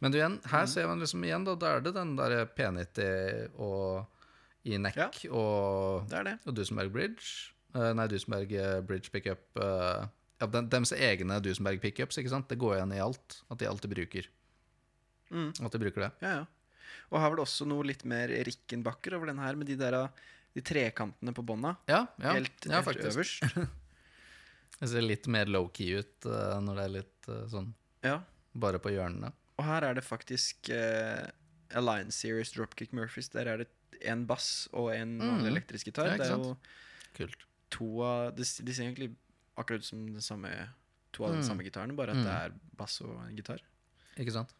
Men 0.00 0.10
du, 0.12 0.18
igjen, 0.18 0.40
her 0.50 0.66
ser 0.66 0.86
man 0.88 1.00
liksom 1.00 1.22
igjen, 1.24 1.44
da, 1.46 1.54
da 1.54 1.66
er 1.76 1.80
det 1.84 1.94
den 1.94 2.16
der 2.16 2.46
P90 2.46 3.50
og 3.58 4.06
i 4.66 4.78
neck 4.82 4.96
Ja. 4.98 5.08
og 5.30 6.08
Det 6.10 6.24
det. 6.26 6.36
og 6.46 6.56
Dusenberg 6.58 6.90
Bridge. 6.94 7.52
Uh, 7.76 7.92
nei, 7.94 8.06
Dusenberg 8.10 8.52
eh, 8.56 8.80
Bridge 8.86 9.12
pickup. 9.12 9.42
Uh, 9.58 10.06
ja, 10.40 10.46
den, 10.52 10.68
dems 10.72 10.92
egne 10.96 11.38
Dusenberg 11.44 11.80
pickups, 11.82 12.18
ikke 12.18 12.32
sant? 12.32 12.48
Det 12.50 12.58
går 12.60 12.78
igjen 12.78 12.94
i 12.96 13.02
alt. 13.04 13.40
At 13.50 13.60
de 13.62 13.68
alltid 13.70 13.92
bruker 13.94 14.28
Mm. 15.26 15.48
At 15.58 15.72
de 15.74 15.78
bruker 15.82 16.04
det. 16.04 16.10
Ja, 16.22 16.30
ja. 16.36 16.44
Og 17.10 17.18
her 17.18 17.30
var 17.32 17.36
det 17.40 17.42
også 17.42 17.66
noe 17.66 17.82
litt 17.88 18.04
mer 18.06 18.30
Rickenbacker 18.46 19.16
over 19.16 19.26
den 19.26 19.40
her, 19.42 19.56
med 19.58 19.66
de 19.66 19.74
der 19.74 19.96
de 20.54 20.62
trekantene 20.64 21.34
på 21.34 21.42
bånda. 21.42 21.72
Ja, 21.90 22.04
ja, 22.22 22.36
helt, 22.38 22.64
ja 22.64 22.78
helt 22.86 23.08
øverst. 23.10 23.42
Det 24.78 24.88
ser 24.90 25.02
litt 25.02 25.26
mer 25.32 25.48
low-key 25.48 25.98
ut 25.98 26.26
uh, 26.28 26.58
når 26.60 26.76
det 26.78 26.82
er 26.84 26.92
litt 26.98 27.28
uh, 27.32 27.42
sånn 27.48 27.70
Ja. 28.04 28.18
bare 28.52 28.78
på 28.78 28.92
hjørnene. 28.92 29.30
Og 29.56 29.64
her 29.64 29.86
er 29.88 29.96
det 29.96 30.04
faktisk 30.04 30.68
uh, 30.68 31.24
Alliance 31.72 32.18
Series 32.20 32.52
Dropkick 32.52 32.92
Murphys. 32.92 33.30
Der 33.32 33.48
er 33.48 33.62
det 33.64 33.70
en 34.02 34.26
bass 34.26 34.68
og 34.72 34.92
en 34.94 35.18
Mm. 35.18 35.46
elektrisk 35.46 35.86
gitar. 35.86 36.06
Ja, 36.12 36.16
det 36.16 36.26
er 36.30 36.36
jo 36.36 36.56
Kult. 37.14 37.46
to 37.70 38.02
av 38.02 38.34
De, 38.36 38.42
de 38.42 38.72
ser 38.74 38.84
egentlig 38.84 39.14
akkurat 39.56 39.80
ut 39.80 39.84
som 39.84 40.06
den 40.06 40.20
samme, 40.20 40.50
to 41.12 41.24
av 41.24 41.30
de 41.32 41.36
den 41.40 41.44
samme 41.48 41.64
gitaren, 41.64 41.96
bare 41.96 42.10
at 42.10 42.16
Mm. 42.16 42.24
det 42.24 42.32
er 42.32 42.52
bass 42.76 43.00
og 43.00 43.16
en 43.28 43.36
gitar. 43.36 43.60
Ikke 44.18 44.32
sant? 44.32 44.52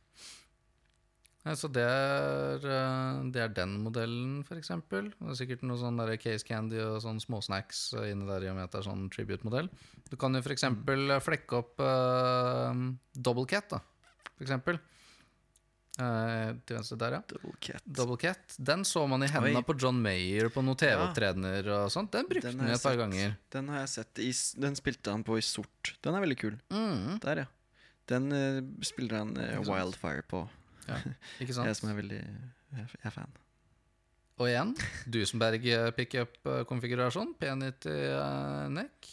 Ja, 1.46 1.52
så 1.54 1.68
det 1.70 1.84
er, 1.86 2.56
eh, 2.58 3.30
det 3.30 3.36
er 3.40 3.48
den 3.54 3.76
modellen, 3.84 4.42
for 4.44 4.56
eksempel. 4.56 5.12
Det 5.14 5.28
er 5.30 5.38
sikkert 5.46 5.62
noe 5.62 5.76
sånn 5.78 6.18
case 6.18 6.42
candy 6.42 6.80
og 6.82 7.00
sånn 7.02 7.20
småsnacks 7.22 7.94
eh, 7.94 8.10
inni 8.10 8.26
der 8.26 8.42
i 8.42 8.48
og 8.50 8.56
med 8.56 8.64
at 8.64 8.72
det 8.72 8.80
er 8.80 8.90
sånn 8.90 9.08
tribute-modell. 9.08 9.68
Du 10.10 10.16
kan 10.16 10.34
jo 10.34 10.42
for 10.42 10.50
eksempel 10.50 11.08
eh, 11.12 11.20
flekke 11.20 11.52
opp 11.52 11.78
uh, 11.78 12.74
double 13.14 13.46
cat, 13.46 13.68
da. 13.70 13.78
For 14.36 14.42
eksempel. 14.44 14.80
Eh, 16.02 16.50
til 16.66 16.78
venstre 16.78 16.98
der, 17.00 17.16
ja. 17.16 17.20
Double 17.30 17.54
cat. 17.62 17.84
Double 17.98 18.18
Cat. 18.20 18.56
Den 18.70 18.84
så 18.88 19.06
man 19.10 19.24
i 19.24 19.30
hendene 19.30 19.62
Oi. 19.62 19.66
på 19.66 19.76
John 19.80 19.98
Mayer 20.02 20.50
på 20.52 20.64
noen 20.64 20.78
TV-opptredener 20.80 21.70
og 21.78 21.92
sånt. 21.94 22.12
Den 22.14 22.28
brukte 22.30 22.52
Den 22.52 22.64
han 22.64 22.74
et 22.74 22.84
par 22.84 22.98
ganger. 23.00 23.36
Den 23.54 23.72
har 23.72 23.82
jeg 23.84 23.92
sett. 23.94 24.22
I, 24.22 24.30
den 24.66 24.78
spilte 24.78 25.14
han 25.14 25.24
på 25.26 25.38
i 25.40 25.44
sort. 25.46 25.94
Den 26.04 26.18
er 26.18 26.24
veldig 26.24 26.38
kul. 26.40 26.60
Mm, 26.72 27.16
Der, 27.24 27.44
ja. 27.44 27.48
Den 28.06 28.30
uh, 28.30 28.60
spiller 28.86 29.24
han 29.24 29.32
uh, 29.34 29.58
Wildfire 29.66 30.22
på. 30.30 30.44
ikke 31.42 31.50
Jeg 31.66 31.74
som 31.80 31.90
er 31.90 31.96
veldig 31.98 32.20
Jeg 32.22 33.02
er 33.02 33.14
fan. 33.14 33.32
Og 34.36 34.50
igjen, 34.50 34.74
Dusenberg 35.08 35.64
pickup-konfigurasjon. 35.96 37.32
P90 37.40 37.88
eh, 37.88 38.66
neck. 38.68 39.08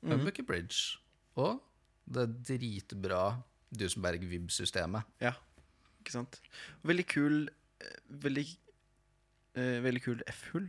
Humbucker 0.00 0.46
bridge. 0.48 0.96
Og 1.36 1.60
det 2.08 2.24
dritbra 2.48 3.36
Dusenberg 3.68 4.24
Vib-systemet. 4.30 5.04
Ja, 5.20 5.34
ikke 6.02 6.14
sant? 6.18 6.40
Veldig 6.84 7.06
kul 7.10 7.36
Veldig 8.22 8.44
uh, 9.56 9.78
Veldig 9.86 10.02
kul 10.04 10.22
F-hull. 10.30 10.68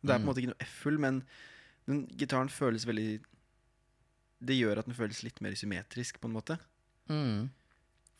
Det 0.00 0.10
er 0.14 0.16
på 0.16 0.20
en 0.20 0.22
Mm. 0.24 0.28
måte 0.30 0.40
ikke 0.42 0.52
noe 0.54 0.64
F-hull, 0.66 0.98
men 1.02 1.22
den 1.86 2.06
gitaren 2.16 2.48
føles 2.52 2.86
veldig 2.88 3.20
Det 4.40 4.56
gjør 4.56 4.78
at 4.80 4.86
den 4.88 4.96
føles 4.96 5.22
litt 5.26 5.40
mer 5.44 5.52
symmetrisk, 5.58 6.20
på 6.20 6.28
en 6.30 6.32
måte. 6.38 6.56
Mm. 7.12 7.50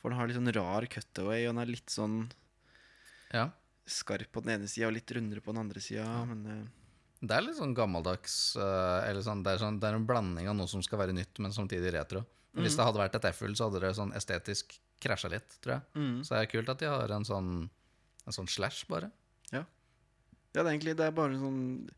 For 0.01 0.11
den 0.11 0.19
har 0.19 0.29
litt 0.29 0.37
sånn 0.37 0.53
rar 0.53 0.85
cutaway, 0.93 1.47
og 1.47 1.55
den 1.55 1.63
er 1.63 1.71
litt 1.73 1.89
sånn 1.93 2.31
Ja. 3.33 3.47
skarp 3.87 4.29
på 4.33 4.43
den 4.45 4.59
ene 4.61 4.69
sida 4.69 4.89
og 4.89 4.95
litt 4.95 5.11
rundere 5.17 5.41
på 5.41 5.53
den 5.55 5.63
andre 5.65 5.81
sida. 5.81 6.05
Men 6.29 6.45
eh, 6.47 6.67
Det 7.27 7.37
er 7.37 7.43
litt 7.45 7.57
sånn 7.57 7.75
gammeldags 7.77 8.57
Eller 8.57 9.21
sånn, 9.23 9.43
det, 9.45 9.53
er 9.55 9.59
sånn, 9.65 9.81
det 9.81 9.89
er 9.91 9.95
en 9.99 10.07
blanding 10.07 10.49
av 10.49 10.57
noe 10.57 10.69
som 10.69 10.83
skal 10.83 10.99
være 10.99 11.13
nytt, 11.17 11.39
men 11.41 11.53
samtidig 11.53 11.93
retro. 11.93 12.25
Hvis 12.55 12.77
det 12.77 12.85
hadde 12.85 12.99
vært 12.99 13.15
et 13.15 13.25
F-hull, 13.33 13.55
så 13.55 13.69
hadde 13.71 13.81
det 13.81 13.95
sånn 13.95 14.13
estetisk 14.17 14.79
krasja 15.01 15.31
litt, 15.33 15.57
tror 15.65 15.77
jeg. 15.79 15.83
mm. 15.97 16.17
Så 16.25 16.35
det 16.37 16.41
er 16.45 16.51
kult 16.53 16.69
at 16.73 16.79
de 16.83 16.89
har 16.93 17.11
en 17.17 17.25
sånn 17.29 17.51
En 18.27 18.37
sånn 18.37 18.49
slash, 18.53 18.85
bare. 18.91 19.09
Ja, 19.51 19.65
ja 20.55 20.63
det 20.63 20.67
er 20.67 20.73
egentlig 20.75 20.97
Det 20.99 21.07
er 21.09 21.15
bare 21.17 21.39
sånn 21.41 21.89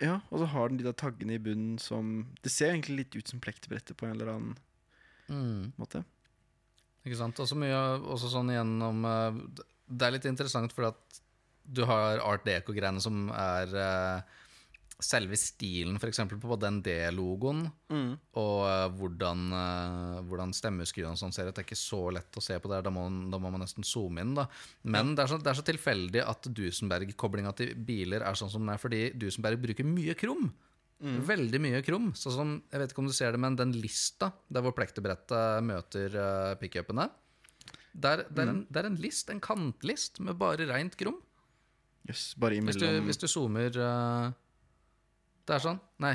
Ja, 0.00 0.20
og 0.30 0.38
så 0.42 0.46
har 0.52 0.68
den 0.70 0.78
de 0.78 0.86
der 0.86 0.94
taggene 0.98 1.34
i 1.34 1.42
bunnen 1.42 1.78
som 1.82 2.28
Det 2.44 2.52
ser 2.54 2.70
egentlig 2.72 2.98
litt 3.00 3.16
ut 3.18 3.28
som 3.32 3.40
plektbrettet 3.42 3.96
på 3.98 4.06
en 4.08 4.14
eller 4.16 4.32
annen 4.34 4.56
Mm. 5.28 5.74
måte. 5.76 6.00
Ikke 7.04 7.16
sant? 7.18 7.36
Også 7.36 7.52
mye 7.60 7.76
også 8.00 8.30
sånn 8.32 8.48
gjennom 8.48 9.02
eh, 9.04 9.64
Det 9.92 10.06
er 10.06 10.14
litt 10.14 10.24
interessant 10.30 10.72
fordi 10.72 10.88
at 10.88 11.18
du 11.68 11.82
har 11.84 12.22
art 12.24 12.46
deco-greiene 12.46 13.02
som 13.04 13.26
er 13.28 13.74
eh, 13.76 14.22
selve 14.98 15.36
stilen, 15.38 15.94
f.eks. 16.00 16.20
på 16.42 16.56
den 16.58 16.80
D-logoen, 16.82 17.60
Mm. 17.88 18.10
og 18.40 18.62
uh, 18.66 18.88
hvordan, 18.98 19.44
uh, 19.54 20.16
hvordan 20.26 20.50
stemmeskruene 20.52 21.16
sånn 21.16 21.32
ser 21.32 21.46
ut. 21.48 21.54
Det 21.54 21.62
er 21.62 21.68
ikke 21.68 21.78
så 21.78 22.00
lett 22.12 22.34
å 22.36 22.42
se 22.42 22.58
på 22.58 22.70
det, 22.72 22.80
da 22.84 22.90
må, 22.90 23.04
da 23.30 23.38
må 23.38 23.52
man 23.54 23.62
nesten 23.62 23.86
zoome 23.86 24.24
inn. 24.24 24.34
da 24.34 24.48
Men 24.82 25.14
det, 25.14 25.24
er 25.24 25.30
så, 25.32 25.38
det 25.38 25.52
er 25.52 25.60
så 25.60 25.66
tilfeldig 25.68 26.24
at 26.26 26.50
Dusenberg-koblinga 26.50 27.54
til 27.56 27.76
biler 27.78 28.26
er 28.26 28.34
sånn 28.38 28.50
som 28.50 28.66
den 28.66 28.74
er, 28.74 28.82
fordi 28.82 29.04
Dusenberg 29.14 29.62
bruker 29.62 29.86
mye 29.86 30.18
krum. 30.18 30.50
Veldig 30.98 31.60
mye 31.62 31.80
krum. 31.86 32.10
Sånn 32.18 32.34
som, 32.34 32.52
jeg 32.72 32.82
vet 32.82 32.90
ikke 32.90 33.04
om 33.04 33.06
du 33.06 33.14
ser 33.14 33.30
det, 33.30 33.38
men 33.38 33.54
den 33.54 33.76
lista 33.78 34.32
der 34.50 34.64
hvor 34.66 34.74
plektebrettet 34.74 35.62
møter 35.62 36.18
uh, 36.18 36.56
pickupene 36.58 37.06
det, 37.98 38.26
en, 38.38 38.60
det 38.70 38.78
er 38.82 38.86
en 38.90 38.98
list, 39.00 39.30
en 39.32 39.40
kantlist, 39.42 40.20
med 40.22 40.36
bare 40.38 40.66
reint 40.70 40.94
krum. 40.98 41.16
Yes, 42.08 42.34
bare 42.38 42.60
Hvis 42.62 42.78
du, 42.78 42.86
hvis 43.04 43.18
du 43.20 43.26
zoomer 43.28 43.74
eh, 43.74 44.28
Det 45.48 45.56
er 45.56 45.62
sånn. 45.64 45.78
Nei. 46.04 46.12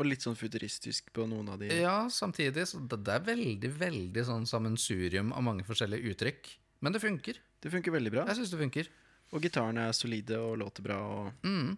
Og 0.00 0.08
litt 0.08 0.24
sånn 0.24 0.38
futuristisk 0.38 1.10
på 1.12 1.26
noen 1.28 1.52
av 1.52 1.60
de. 1.60 1.68
Ja, 1.82 2.08
samtidig. 2.12 2.64
Så 2.70 2.80
det, 2.80 3.02
det 3.04 3.18
er 3.18 3.26
veldig, 3.26 3.70
veldig 3.76 4.24
sånn 4.24 4.48
sammensurium 4.48 5.34
av 5.36 5.44
mange 5.44 5.66
forskjellige 5.68 6.14
uttrykk. 6.14 6.50
Men 6.80 6.96
det 6.96 7.02
funker. 7.04 7.40
Det 7.60 7.72
funker 7.74 7.92
veldig 7.92 8.14
bra. 8.14 8.24
Jeg 8.30 8.40
synes 8.40 8.54
det 8.54 8.62
funker. 8.62 8.90
Og 9.36 9.44
gitarene 9.44 9.84
er 9.90 9.96
solide 9.96 10.40
og 10.40 10.56
låter 10.62 10.86
bra. 10.86 10.98
Og... 11.04 11.46
Mm. 11.46 11.76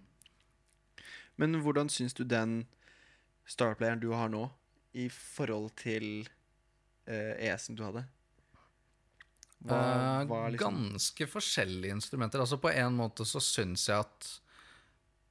Men 1.43 1.59
hvordan 1.65 1.91
syns 1.91 2.15
du 2.15 2.23
den 2.29 2.63
starplayeren 3.51 4.01
du 4.01 4.13
har 4.15 4.31
nå, 4.31 4.47
i 4.95 5.09
forhold 5.11 5.73
til 5.81 6.29
eh, 7.09 7.49
ES-en 7.49 7.79
du 7.79 7.83
hadde? 7.89 8.05
Hva, 9.63 9.79
Eh, 9.79 10.23
hva 10.27 10.41
liksom 10.51 10.79
Ganske 10.93 11.27
forskjellige 11.31 11.99
instrumenter. 11.99 12.43
Altså 12.43 12.59
På 12.59 12.71
en 12.71 12.97
måte 12.99 13.27
så 13.29 13.41
syns 13.43 13.89
jeg 13.89 13.99
at 13.99 14.31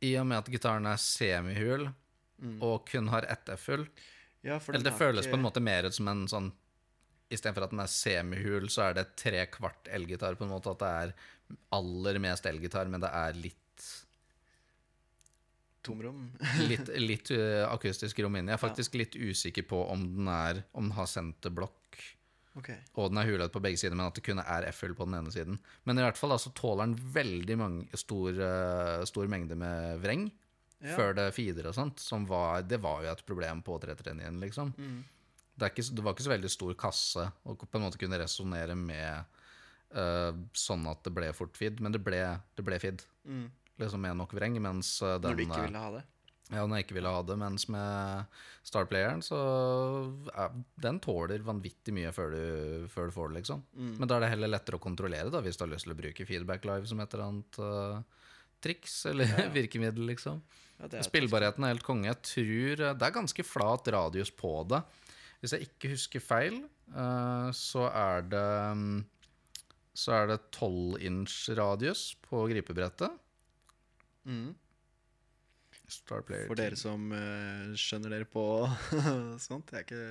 i 0.01 0.15
og 0.17 0.25
med 0.27 0.41
at 0.41 0.49
gitaren 0.49 0.88
er 0.89 0.97
semihul 0.97 1.89
og 2.62 2.86
kun 2.89 3.08
har 3.13 3.27
ett 3.30 3.49
F-hull 3.54 3.86
ja, 4.41 4.56
Eller 4.73 4.84
det 4.88 4.93
føles 4.97 5.25
ikke- 5.25 5.36
på 5.36 5.38
en 5.38 5.45
måte 5.45 5.62
mer 5.62 5.86
ut 5.86 5.93
som 5.93 6.08
en 6.08 6.27
sånn 6.27 6.51
Istedenfor 7.32 7.63
at 7.63 7.69
den 7.71 7.80
er 7.80 7.88
semihul, 7.88 8.65
så 8.67 8.89
er 8.89 8.93
det 8.97 9.15
tre 9.15 9.45
kvart 9.47 9.88
elgitar. 9.88 10.36
På 10.36 10.43
en 10.43 10.49
måte 10.51 10.67
at 10.73 10.80
det 10.80 10.88
er 10.88 11.13
aller 11.71 12.19
mest 12.19 12.43
elgitar, 12.45 12.89
men 12.91 12.99
det 12.99 13.08
er 13.08 13.32
litt 13.39 13.58
tomrom. 15.82 16.25
Litt, 16.69 16.91
litt 16.99 17.32
uh, 17.32 17.71
akustisk 17.71 18.19
rom 18.19 18.36
inni. 18.36 18.51
Jeg 18.51 18.60
er 18.60 18.62
faktisk 18.67 18.97
litt 18.99 19.15
usikker 19.15 19.63
på 19.63 19.80
om 19.93 20.04
den 20.17 20.27
er 20.27 20.63
Om 20.73 20.89
den 20.89 20.97
har 20.97 21.08
senterblokk 21.10 21.77
Okay. 22.60 22.75
og 22.99 23.13
den 23.13 23.17
er 23.21 23.30
hulet 23.30 23.51
på 23.54 23.62
begge 23.63 23.80
sider, 23.80 23.95
men 23.95 24.10
at 24.10 24.17
det 24.17 24.25
kun 24.25 24.41
er 24.43 24.65
F-hull 24.73 24.91
på 24.91 25.06
den 25.08 25.15
ene 25.21 25.32
siden. 25.32 25.56
Men 25.88 25.95
i 25.95 26.04
hvert 26.04 26.17
fall 26.19 26.34
altså, 26.36 26.49
tåler 26.51 26.89
den 26.89 26.97
veldig 27.15 27.56
mange, 27.56 27.86
stor, 27.95 28.27
eh, 28.36 29.04
stor 29.08 29.30
mengde 29.32 29.56
med 29.56 30.01
vreng 30.04 30.25
Ja. 30.81 30.95
før 30.97 31.13
det 31.17 31.27
feeder 31.35 31.69
og 31.69 31.75
sånt. 31.77 32.01
Som 32.01 32.25
var, 32.29 32.63
det 32.65 32.81
var 32.81 33.03
jo 33.05 33.11
et 33.11 33.25
problem 33.27 33.61
på 33.65 33.77
339-en, 33.83 34.39
liksom. 34.41 34.73
Mm. 34.77 35.01
Det, 35.53 35.67
er 35.67 35.73
ikke, 35.73 35.87
det 35.93 36.05
var 36.05 36.15
ikke 36.15 36.25
så 36.25 36.33
veldig 36.33 36.51
stor 36.51 36.77
kasse 36.79 37.27
å 37.45 37.55
på 37.61 37.77
en 37.77 37.85
måte 37.85 38.01
kunne 38.01 38.19
resonnere 38.21 38.77
med 38.77 39.41
uh, 39.97 40.31
sånn 40.57 40.87
at 40.89 41.03
det 41.05 41.13
ble 41.15 41.31
fort 41.37 41.57
feed, 41.59 41.83
men 41.83 41.93
det 41.93 42.01
ble, 42.03 42.23
det 42.57 42.65
ble 42.65 42.79
feed. 42.81 43.03
Mm. 43.27 43.49
Liksom 43.81 44.01
med 44.03 44.17
nok 44.17 44.33
vreng, 44.37 44.57
mens 44.61 44.99
eh, 45.01 45.17
den 45.17 45.31
Når 45.31 45.37
du 45.39 45.45
ikke 45.47 45.61
eh, 45.61 45.67
ville 45.69 45.81
ha 45.81 45.91
det. 45.95 46.01
ja, 46.51 46.63
når 46.67 46.75
jeg 46.77 46.85
ikke 46.85 46.97
ville 46.99 47.13
ha 47.15 47.21
det, 47.25 47.37
mens 47.41 47.63
med 47.73 48.41
Starplayeren, 48.67 49.23
så 49.25 49.39
ja, 50.27 50.49
Den 50.85 50.99
tåler 51.01 51.41
vanvittig 51.45 51.95
mye 51.95 52.11
før 52.13 52.35
du, 52.35 52.43
før 52.93 53.09
du 53.09 53.15
får 53.15 53.31
det, 53.31 53.39
liksom. 53.39 53.63
Mm. 53.73 53.95
Men 53.97 54.11
da 54.11 54.17
er 54.17 54.25
det 54.25 54.33
heller 54.35 54.53
lettere 54.53 54.77
å 54.77 54.83
kontrollere, 54.83 55.33
da, 55.33 55.41
hvis 55.41 55.57
du 55.57 55.65
har 55.65 55.71
lyst 55.73 55.87
til 55.87 55.95
å 55.95 55.97
bruke 55.97 56.27
Feedback 56.29 56.67
Live 56.69 56.91
som 56.91 57.01
et 57.01 57.15
eller 57.15 57.31
annet 57.31 57.61
eh, 57.65 58.19
triks 58.63 59.06
eller 59.10 59.30
virkemiddel, 59.58 60.06
liksom. 60.13 60.41
Ja, 60.82 60.89
er 60.89 61.06
Spillbarheten 61.06 61.65
er 61.65 61.76
helt 61.76 61.86
konge. 61.86 62.10
Jeg 62.10 62.21
tror 62.26 62.86
eh, 62.88 62.95
Det 62.97 63.08
er 63.08 63.17
ganske 63.19 63.45
flat 63.45 63.89
radius 63.93 64.32
på 64.34 64.54
det. 64.69 64.82
Hvis 65.41 65.56
jeg 65.56 65.67
ikke 65.67 65.91
husker 65.95 66.24
feil, 66.24 66.58
eh, 66.93 67.50
så 67.58 67.88
er 67.89 68.26
det 68.30 68.47
mm, 68.78 68.97
Så 69.97 70.15
er 70.15 70.32
det 70.34 70.39
12 70.54 71.02
inch 71.06 71.38
radius 71.58 72.12
på 72.28 72.45
gripebrettet. 72.50 73.13
Mm. 74.26 74.52
For 76.08 76.56
dere 76.56 76.78
som 76.80 77.10
eh, 77.12 77.74
skjønner 77.76 78.13
dere 78.15 78.28
på 78.30 78.45
sånt. 79.47 79.74
Jeg 79.74 79.82
er 79.82 79.86
ikke 79.86 80.04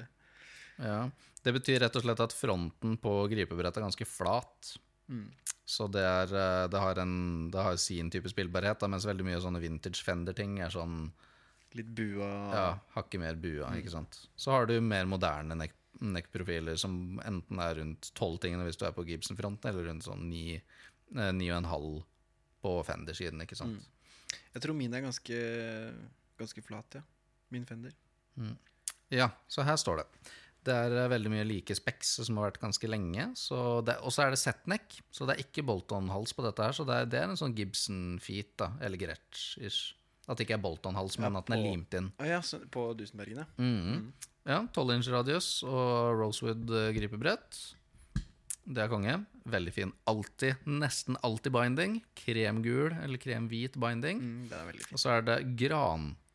Ja, 0.81 1.01
Det 1.45 1.55
betyr 1.57 1.81
rett 1.87 1.97
og 1.97 2.05
slett 2.05 2.23
at 2.27 2.37
fronten 2.37 2.99
på 3.01 3.15
gripebrettet 3.33 3.81
er 3.81 3.87
ganske 3.89 4.09
flat. 4.09 4.75
Mm. 5.11 5.27
Så 5.70 5.87
det, 5.92 6.02
er, 6.02 6.33
eh, 6.35 6.68
det, 6.70 6.78
har 6.83 6.98
en, 6.98 7.50
det 7.54 7.62
har 7.62 7.76
sin 7.78 8.11
type 8.11 8.30
spillbarhet, 8.33 8.80
da, 8.80 8.88
mens 8.90 9.06
veldig 9.06 9.26
mye 9.28 9.42
sånne 9.42 9.62
vintage 9.62 10.02
Fender-ting 10.02 10.59
er 10.64 10.72
sånn 10.74 11.04
litt 11.78 11.92
bua 11.94 12.30
ja, 12.50 12.64
hakket 12.96 13.22
mer 13.22 13.37
bua. 13.38 13.68
ikke 13.78 13.92
sant? 13.92 14.24
Så 14.35 14.50
har 14.50 14.66
du 14.66 14.74
mer 14.83 15.06
moderne 15.06 15.54
neck-profiler, 15.54 16.74
som 16.80 17.20
enten 17.22 17.62
er 17.62 17.78
rundt 17.78 18.11
tolv 18.18 18.40
tingene 18.42 18.66
hvis 18.66 18.80
du 18.80 18.83
er 18.88 18.96
på 18.96 19.04
Gibson-fronten, 19.06 19.70
eller 19.70 19.87
rundt 19.92 20.09
sånn 20.09 20.26
ni, 20.33 20.56
eh, 20.59 21.30
9,5 21.38 22.02
på 22.61 22.74
Fender-siden, 22.90 23.46
ikke 23.46 23.59
sant. 23.61 23.87
Jeg 24.50 24.64
tror 24.64 24.74
min 24.74 24.94
er 24.94 25.06
ganske, 25.06 25.38
ganske 26.40 26.66
flat, 26.66 26.98
ja. 26.98 27.06
Min 27.54 27.66
Fender. 27.66 27.94
Ja, 29.11 29.30
så 29.50 29.62
her 29.66 29.78
står 29.78 30.02
det. 30.02 30.09
Det 30.66 30.75
er 30.77 30.96
eh, 31.03 31.11
veldig 31.12 31.33
mye 31.33 31.46
like 31.49 31.77
speks 31.77 32.18
som 32.27 32.40
har 32.40 32.51
vært 32.51 32.61
ganske 32.62 32.90
lenge. 32.90 33.31
Og 33.31 34.11
så 34.12 34.27
er 34.27 34.35
det 34.35 34.40
setneck, 34.42 34.99
så 35.14 35.29
det 35.29 35.37
er 35.37 35.44
ikke 35.46 35.64
Bolton-hals 35.66 36.37
på 36.37 36.44
dette 36.46 36.66
her. 36.66 36.77
Så 36.77 36.87
det 36.88 36.99
er, 36.99 37.11
det 37.11 37.23
er 37.23 37.33
en 37.33 37.40
sånn 37.40 37.57
Gibson-feet, 37.57 38.53
da, 38.61 38.73
eller 38.85 39.01
Gretsch-ish. 39.01 39.96
At 40.29 40.38
det 40.38 40.46
ikke 40.46 40.59
er 40.59 40.64
Bolton-hals, 40.64 41.18
men 41.18 41.33
Ja, 41.33 41.42
at 41.42 41.49
den 41.49 41.59
er 41.59 41.64
limt 41.64 41.96
inn. 41.96 42.12
Å 42.20 42.29
ja, 42.29 42.40
på 42.70 42.90
Dusenbergen, 42.99 43.42
ja. 43.42 43.49
mm. 43.59 44.29
Ja, 44.49 44.62
12 44.73 44.94
inch 44.94 45.09
radius 45.12 45.49
og 45.68 46.16
Rosewood 46.16 46.70
eh, 46.73 46.92
gripebrett. 46.96 47.59
Det 48.70 48.85
er 48.85 48.90
konge. 48.92 49.16
Veldig 49.51 49.73
fin. 49.75 49.92
Alltid, 50.11 50.62
nesten 50.68 51.18
alltid 51.27 51.53
binding. 51.55 51.99
Kremgul 52.18 52.94
eller 52.94 53.20
kremhvit 53.20 53.77
binding. 53.81 54.20
Mm, 54.23 54.53
er. 54.55 54.81
Og 54.92 55.01
så 55.01 55.16
er 55.16 55.27
det 55.27 55.38
grantopp. 55.59 56.30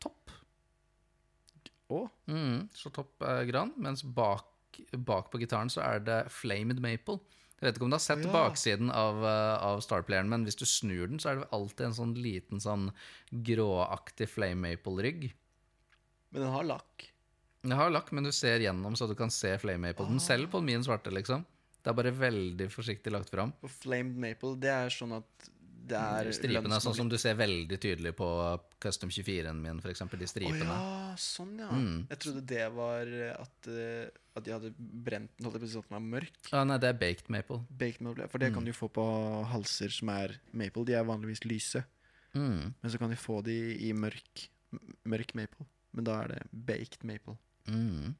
Å, 1.90 2.08
Mm, 2.26 2.68
så 2.74 2.90
opp 2.98 3.22
er 3.22 3.44
gran, 3.46 3.72
mens 3.78 4.02
bak, 4.02 4.44
bak 4.98 5.30
på 5.30 5.38
gitaren 5.38 5.70
så 5.70 5.82
er 5.84 6.00
det 6.00 6.26
flamed 6.34 6.80
maple. 6.82 7.20
Jeg 7.56 7.68
vet 7.70 7.76
ikke 7.78 7.84
om 7.86 7.90
du 7.90 7.96
har 7.96 8.00
sett 8.04 8.24
Ja. 8.24 8.32
baksiden 8.32 8.90
av, 8.92 9.22
eh, 9.24 9.64
av 9.64 9.80
Starplayeren, 9.80 10.28
men 10.28 10.44
hvis 10.44 10.58
du 10.58 10.66
snur 10.66 11.06
den, 11.08 11.18
så 11.18 11.30
er 11.30 11.36
det 11.40 11.50
alltid 11.52 11.86
en 11.86 11.94
sånn 11.94 12.14
liten 12.20 12.58
sånn 12.60 12.92
gråaktig 13.32 14.28
flame 14.28 14.60
maple-rygg. 14.76 15.32
men 16.32 16.42
den 16.42 16.52
har 16.52 16.64
lakk. 16.64 17.06
Den 17.62 17.72
har 17.78 17.90
lakk, 17.90 18.10
men 18.12 18.24
du 18.24 18.32
ser 18.32 18.58
gjennom, 18.60 18.94
så 18.94 19.08
du 19.08 19.14
kan 19.14 19.30
se 19.30 19.56
flame 19.58 19.80
maple. 19.88 20.06
Den 20.06 20.20
selv 20.20 20.50
på 20.50 20.62
min 20.62 20.82
svarte, 20.84 21.10
liksom. 21.10 21.46
Det 21.82 21.90
er 21.92 21.94
bare 21.94 22.12
veldig 22.12 22.66
forsiktig 22.68 23.10
lagt 23.14 23.30
fram. 23.30 23.52
Og 23.62 23.70
flamed 23.70 24.16
maple, 24.16 24.56
det 24.58 24.68
er 24.68 24.88
sånn 24.90 25.16
at 25.16 25.48
det 25.86 25.98
er 25.98 26.28
Stripene, 26.34 26.78
sånn 26.82 26.96
som 26.98 27.10
du 27.10 27.16
ser 27.20 27.36
veldig 27.38 27.78
tydelig 27.82 28.12
på 28.18 28.26
Custom 28.82 29.10
24-en 29.12 29.58
min, 29.62 29.80
eksempel, 29.86 30.18
de 30.20 30.26
Å 30.28 30.32
stripene. 30.32 30.66
ja, 30.66 31.12
sånn 31.20 31.52
ja. 31.62 31.68
Mm. 31.70 32.06
Jeg 32.10 32.22
trodde 32.24 32.42
det 32.50 32.64
var 32.74 33.12
at, 33.36 33.68
eh, 33.70 34.08
at 34.36 34.46
de 34.46 34.54
hadde 34.56 34.72
brent 34.76 35.30
den, 35.36 35.46
holdt 35.46 35.58
jeg 35.58 35.64
på 35.64 35.68
å 35.68 35.72
si, 35.74 35.82
at 35.84 35.90
den 35.90 35.98
var 35.98 36.06
mørk. 36.16 36.40
Ah, 36.50 36.64
nei, 36.68 36.78
det 36.82 36.90
er 36.90 36.98
baked 37.00 37.30
maple. 37.32 37.60
Baked 37.70 38.02
maple. 38.02 38.26
For 38.32 38.42
det 38.42 38.50
kan 38.56 38.66
du 38.66 38.72
få 38.76 38.90
på 38.92 39.06
halser 39.52 39.94
som 39.94 40.10
er 40.16 40.36
maple. 40.52 40.84
De 40.88 40.98
er 40.98 41.06
vanligvis 41.06 41.44
lyse. 41.46 41.84
Mm. 42.36 42.74
Men 42.82 42.92
så 42.92 43.00
kan 43.00 43.14
du 43.14 43.16
få 43.16 43.40
de 43.46 43.56
i 43.86 43.92
mørk, 43.96 44.46
mørk 45.08 45.34
maple. 45.38 45.68
Men 45.96 46.08
da 46.10 46.18
er 46.24 46.34
det 46.34 46.42
baked 46.66 47.06
maple. 47.08 47.38
Mm. 47.70 48.14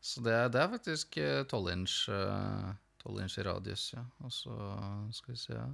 Så 0.00 0.22
det, 0.22 0.36
det 0.54 0.62
er 0.62 0.70
faktisk 0.70 1.18
eh, 1.18 1.42
12 1.44 1.72
inch, 1.74 1.96
eh, 2.14 2.70
12 3.02 3.20
inch 3.24 3.36
i 3.42 3.44
radius, 3.46 3.90
ja. 3.96 4.04
Og 4.24 4.32
så 4.32 4.54
skal 5.18 5.34
vi 5.34 5.40
se 5.42 5.56
ja. 5.56 5.66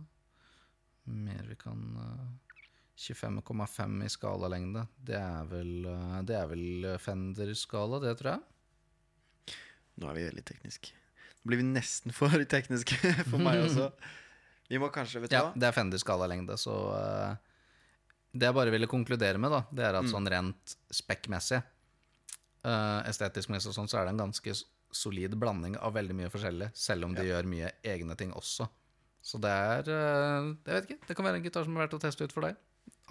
Mer 1.11 1.45
vi 1.49 1.57
kan 1.59 1.81
eh, 1.99 2.55
25,5 3.03 4.05
i 4.05 4.09
skalalengde. 4.12 4.85
Det 5.03 5.17
er 5.19 5.47
vel, 5.51 5.73
eh, 5.91 6.19
det 6.29 6.37
er 6.38 6.51
vel 6.51 6.88
Fender-skala, 7.03 7.99
det 8.05 8.17
tror 8.21 8.35
jeg. 8.37 9.57
Nå 10.01 10.09
er 10.09 10.17
vi 10.19 10.27
veldig 10.29 10.45
tekniske. 10.49 10.95
Nå 11.43 11.51
blir 11.51 11.61
vi 11.62 11.67
nesten 11.73 12.15
for 12.15 12.33
tekniske 12.57 12.99
for 13.29 13.38
meg 13.43 13.65
også. 13.67 13.91
Vi 14.73 14.79
må 14.81 14.87
kanskje, 14.88 15.21
vet 15.21 15.29
du 15.29 15.35
Ja, 15.35 15.41
hva? 15.51 15.59
det 15.59 15.67
er 15.69 15.75
Fender-skalalengde, 15.77 16.55
så 16.57 16.73
eh, 16.97 17.35
Det 18.33 18.47
jeg 18.47 18.57
bare 18.57 18.73
ville 18.73 18.88
konkludere 18.88 19.37
med, 19.43 19.53
da, 19.53 19.59
det 19.69 19.85
er 19.85 19.99
at 19.99 20.07
sånn 20.09 20.25
rent 20.33 20.77
spekkmessig, 20.88 21.59
estetisk-messig 22.65 23.69
og 23.69 23.75
sånn, 23.77 23.91
så 23.91 23.99
er 24.01 24.07
det 24.07 24.15
en 24.15 24.23
ganske 24.23 24.55
solid 24.95 25.35
blanding 25.37 25.75
av 25.77 25.93
veldig 25.99 26.17
mye 26.17 26.31
forskjellig, 26.33 26.71
selv 26.79 27.05
om 27.05 27.12
de 27.19 27.27
gjør 27.27 27.51
mye 27.51 27.69
egne 27.85 28.17
ting 28.17 28.33
også. 28.38 28.65
Så 29.23 29.39
det 29.43 29.51
er 29.55 29.89
eh, 29.89 30.51
Jeg 30.67 30.75
vet 30.75 30.87
ikke, 30.91 31.07
det 31.09 31.17
kan 31.19 31.27
være 31.29 31.39
en 31.41 31.45
gitar 31.47 31.65
som 31.67 31.77
er 31.77 31.85
verdt 31.85 31.97
å 31.99 32.03
teste 32.03 32.27
ut 32.27 32.35
for 32.35 32.47
deg. 32.49 32.57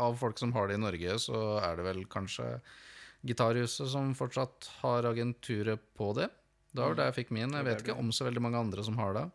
Av 0.01 0.15
folk 0.19 0.39
som 0.41 0.51
har 0.55 0.67
det 0.67 0.75
i 0.75 0.81
Norge, 0.81 1.17
så 1.23 1.41
er 1.63 1.77
det 1.79 1.85
vel 1.87 2.01
kanskje 2.11 2.47
Gitarhuset 3.27 3.87
som 3.91 4.13
fortsatt 4.17 4.67
har 4.81 5.05
agenturet 5.05 5.79
på 5.97 6.09
det. 6.17 6.27
Da 6.73 6.87
var 6.87 6.95
det 6.97 7.05
jeg 7.09 7.17
fikk 7.19 7.31
min. 7.35 7.53
Jeg 7.53 7.67
vet 7.67 7.83
ikke 7.83 7.97
om 7.99 8.09
så 8.15 8.25
veldig 8.25 8.41
mange 8.41 8.59
andre 8.59 8.83
som 8.87 8.97
har 8.97 9.13
det. 9.17 9.25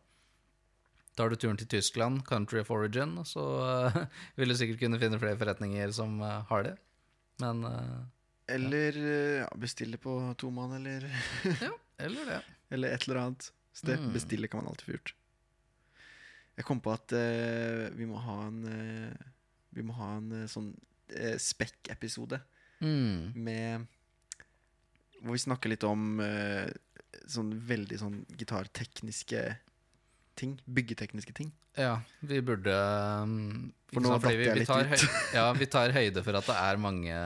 Tar 1.16 1.30
du 1.32 1.36
turen 1.40 1.56
til 1.60 1.68
Tyskland, 1.70 2.24
country 2.28 2.60
of 2.60 2.70
origin, 2.74 3.14
så 3.24 3.44
uh, 3.88 3.98
vil 4.36 4.52
du 4.52 4.56
sikkert 4.58 4.82
kunne 4.82 4.98
finne 5.00 5.20
flere 5.22 5.38
forretninger 5.40 5.92
som 5.96 6.18
uh, 6.20 6.42
har 6.50 6.66
det. 6.66 6.74
Men 7.40 7.62
uh, 7.64 8.02
Eller 8.52 8.98
ja, 9.44 9.46
bestille 9.60 9.96
på 10.02 10.16
tomann, 10.40 10.74
eller, 10.80 11.06
ja, 11.66 11.70
eller 12.04 12.28
det. 12.32 12.40
eller 12.74 12.96
et 12.98 13.06
eller 13.08 13.22
annet. 13.22 13.48
Det 13.84 13.96
Mm. 14.00 14.12
bestille 14.16 14.48
kan 14.48 14.60
man 14.64 14.68
alltid 14.72 14.86
få 14.88 14.92
gjort. 14.96 15.14
Jeg 16.56 16.64
kom 16.64 16.80
på 16.80 16.92
at 16.94 17.12
uh, 17.12 17.86
vi 17.96 18.06
må 18.08 18.20
ha 18.24 18.36
en 18.46 18.62
uh, 18.64 19.26
Vi 19.76 19.84
må 19.84 19.96
ha 19.98 20.14
en 20.16 20.30
uh, 20.32 20.46
sånn 20.50 20.72
uh, 20.72 21.36
spekk-episode 21.40 22.42
Mm. 22.76 23.32
med 23.32 23.86
Hvor 25.22 25.32
vi 25.32 25.40
snakker 25.40 25.70
litt 25.72 25.84
om 25.88 26.18
sånn 27.24 27.54
veldig 27.64 27.96
sånn 28.02 28.18
gitartekniske 28.36 29.40
ting. 30.36 30.58
Byggetekniske 30.68 31.32
ting. 31.32 31.54
Ja, 31.72 32.02
vi 32.20 32.42
burde 32.44 32.74
um, 33.24 33.72
For 33.94 34.04
nå 34.04 34.12
datt 34.18 34.28
jeg 34.28 34.58
litt 34.60 34.68
ut. 34.68 35.06
ja, 35.38 35.46
vi 35.56 35.70
tar 35.72 35.96
høyde 35.96 36.20
for 36.20 36.36
at 36.36 36.50
det 36.50 36.58
er 36.66 36.82
mange 36.84 37.16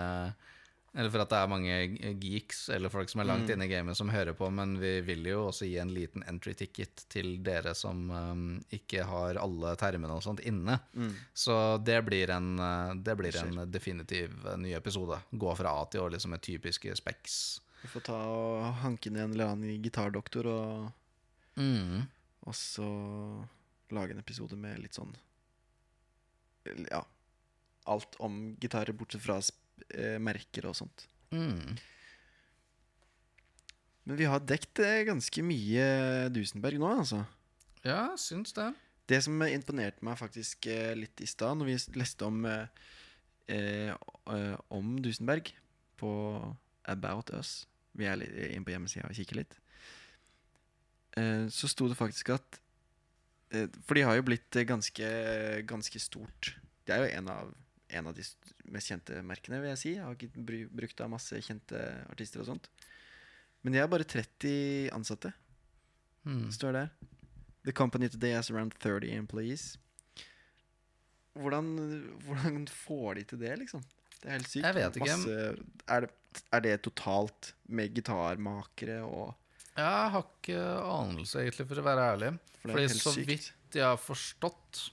Eller 0.92 1.11
for 1.14 1.22
at 1.22 1.31
det 1.31 1.38
er 1.38 1.46
mange 1.53 1.74
geeks 2.18 2.64
eller 2.74 2.90
folk 2.90 3.09
som 3.12 3.20
er 3.22 3.29
langt 3.29 3.46
Mm. 3.46 3.53
inne 3.55 3.66
i 3.68 3.70
gamet 3.70 3.96
som 3.96 4.09
hører 4.11 4.35
på, 4.35 4.48
men 4.50 4.72
vi 4.81 5.00
vil 5.07 5.22
jo 5.29 5.44
også 5.46 5.68
gi 5.68 5.76
en 5.79 5.92
liten 5.94 6.24
entry 6.26 6.53
ticket 6.59 7.05
til 7.09 7.37
dere 7.46 7.74
som 7.79 8.11
um, 8.11 8.64
ikke 8.74 9.05
har 9.07 9.38
alle 9.38 9.76
termene 9.79 10.11
og 10.16 10.22
sånt 10.26 10.40
inne. 10.40 10.81
Mm. 10.96 11.12
Så 11.33 11.55
det 11.85 12.00
blir 12.09 12.31
en, 12.35 12.59
uh, 12.59 12.94
det 12.98 13.14
blir 13.16 13.37
en 13.38 13.70
definitiv 13.70 14.35
uh, 14.46 14.57
ny 14.59 14.72
episode. 14.74 15.20
Gå 15.31 15.55
fra 15.57 15.76
A 15.81 15.85
til 15.87 16.00
Å 16.03 16.11
liksom 16.11 16.31
med 16.35 16.42
typiske 16.42 16.96
specs. 16.98 17.61
Vi 17.83 17.88
får 17.88 18.03
ta 18.11 18.18
og 18.26 18.74
hanke 18.83 19.11
ned 19.14 19.22
en 19.29 19.33
eller 19.38 19.55
annen 19.55 19.83
gitardoktor 19.83 20.46
og, 20.46 20.92
Mm. 21.57 22.03
og 22.46 22.55
så 22.55 23.46
lage 23.92 24.11
en 24.14 24.18
episode 24.22 24.57
med 24.59 24.79
litt 24.83 24.94
sånn 24.94 25.14
Ja. 26.90 27.05
Alt 27.87 28.16
om 28.20 28.57
gitarer, 28.61 28.92
bortsett 28.92 29.22
fra 29.24 29.38
sp- 29.40 29.57
eh, 29.95 30.19
merker 30.23 30.69
og 30.71 30.77
sånt. 30.79 31.07
Mm. 31.35 31.79
Men 34.09 34.19
vi 34.19 34.29
har 34.29 34.43
dekt 34.43 34.81
eh, 34.83 35.05
ganske 35.09 35.45
mye 35.47 35.85
Dusenberg 36.35 36.81
nå, 36.83 36.93
altså. 37.03 37.25
Ja, 37.87 38.11
syns 38.21 38.55
det. 38.57 38.73
Det 39.11 39.21
som 39.25 39.43
imponerte 39.47 40.05
meg 40.07 40.19
faktisk 40.21 40.69
eh, 40.71 40.93
litt 40.99 41.21
i 41.23 41.29
stad, 41.29 41.59
når 41.59 41.71
vi 41.71 41.79
leste 42.01 42.27
om, 42.27 42.45
eh, 42.47 42.66
eh, 43.51 44.57
om 44.71 44.97
Dusenberg 45.03 45.53
på 46.01 46.11
About 46.88 47.33
Us 47.37 47.66
Vi 47.99 48.07
er 48.07 48.16
litt 48.16 48.37
inne 48.49 48.64
på 48.64 48.73
hjemmesida 48.73 49.09
og 49.09 49.16
kikker 49.19 49.40
litt. 49.40 49.57
Eh, 51.19 51.47
så 51.51 51.69
sto 51.71 51.88
det 51.90 51.99
faktisk 51.99 52.31
at 52.37 52.61
eh, 53.51 53.66
For 53.83 53.99
de 53.99 54.05
har 54.07 54.19
jo 54.19 54.27
blitt 54.29 54.61
ganske, 54.66 55.09
ganske 55.66 56.03
stort. 56.03 56.55
Det 56.87 56.95
er 56.95 57.03
jo 57.03 57.19
en 57.19 57.33
av, 57.35 57.51
en 57.92 58.07
av 58.11 58.14
de 58.16 58.24
mest 58.70 58.90
kjente 58.92 59.20
merkene, 59.26 59.61
vil 59.62 59.70
jeg 59.72 59.79
si. 59.83 59.92
Jeg 59.96 60.05
Har 60.05 60.14
ikke 60.14 60.68
brukt 60.70 61.00
av 61.05 61.11
masse 61.11 61.40
kjente 61.42 61.81
artister 62.11 62.40
og 62.42 62.46
sånt. 62.53 62.68
Men 63.62 63.74
de 63.74 63.81
er 63.83 63.88
bare 63.92 64.05
30 64.09 64.90
ansatte 64.96 65.33
Mm. 66.26 66.50
står 66.53 66.72
der. 66.76 66.90
The 67.64 67.72
company 67.72 68.09
today 68.09 68.33
has 68.37 68.50
around 68.50 68.74
30 68.79 69.09
employees. 69.16 69.79
Hvordan, 71.38 71.70
hvordan 72.26 72.66
får 72.68 73.14
de 73.14 73.22
til 73.31 73.40
det, 73.40 73.55
liksom? 73.62 73.83
Det 74.20 74.29
er 74.29 74.35
helt 74.37 74.50
sykt. 74.50 74.64
Jeg 74.66 74.76
vet 74.76 74.96
ikke. 74.98 75.07
Masse, 75.16 75.37
er, 75.88 76.00
det, 76.05 76.42
er 76.53 76.61
det 76.66 76.74
totalt 76.85 77.53
med 77.68 77.94
gitarmakere 77.96 78.98
og 79.07 79.35
Jeg 79.76 80.11
har 80.12 80.24
ikke 80.26 80.61
anelse, 80.61 81.40
egentlig, 81.40 81.66
for 81.70 81.81
å 81.81 81.85
være 81.87 82.07
ærlig. 82.12 82.33
For 82.61 82.68
det 82.74 82.90
Fordi 82.90 83.00
så 83.00 83.14
vidt 83.24 83.46
jeg 83.72 83.87
har 83.87 83.96
forstått, 84.03 84.90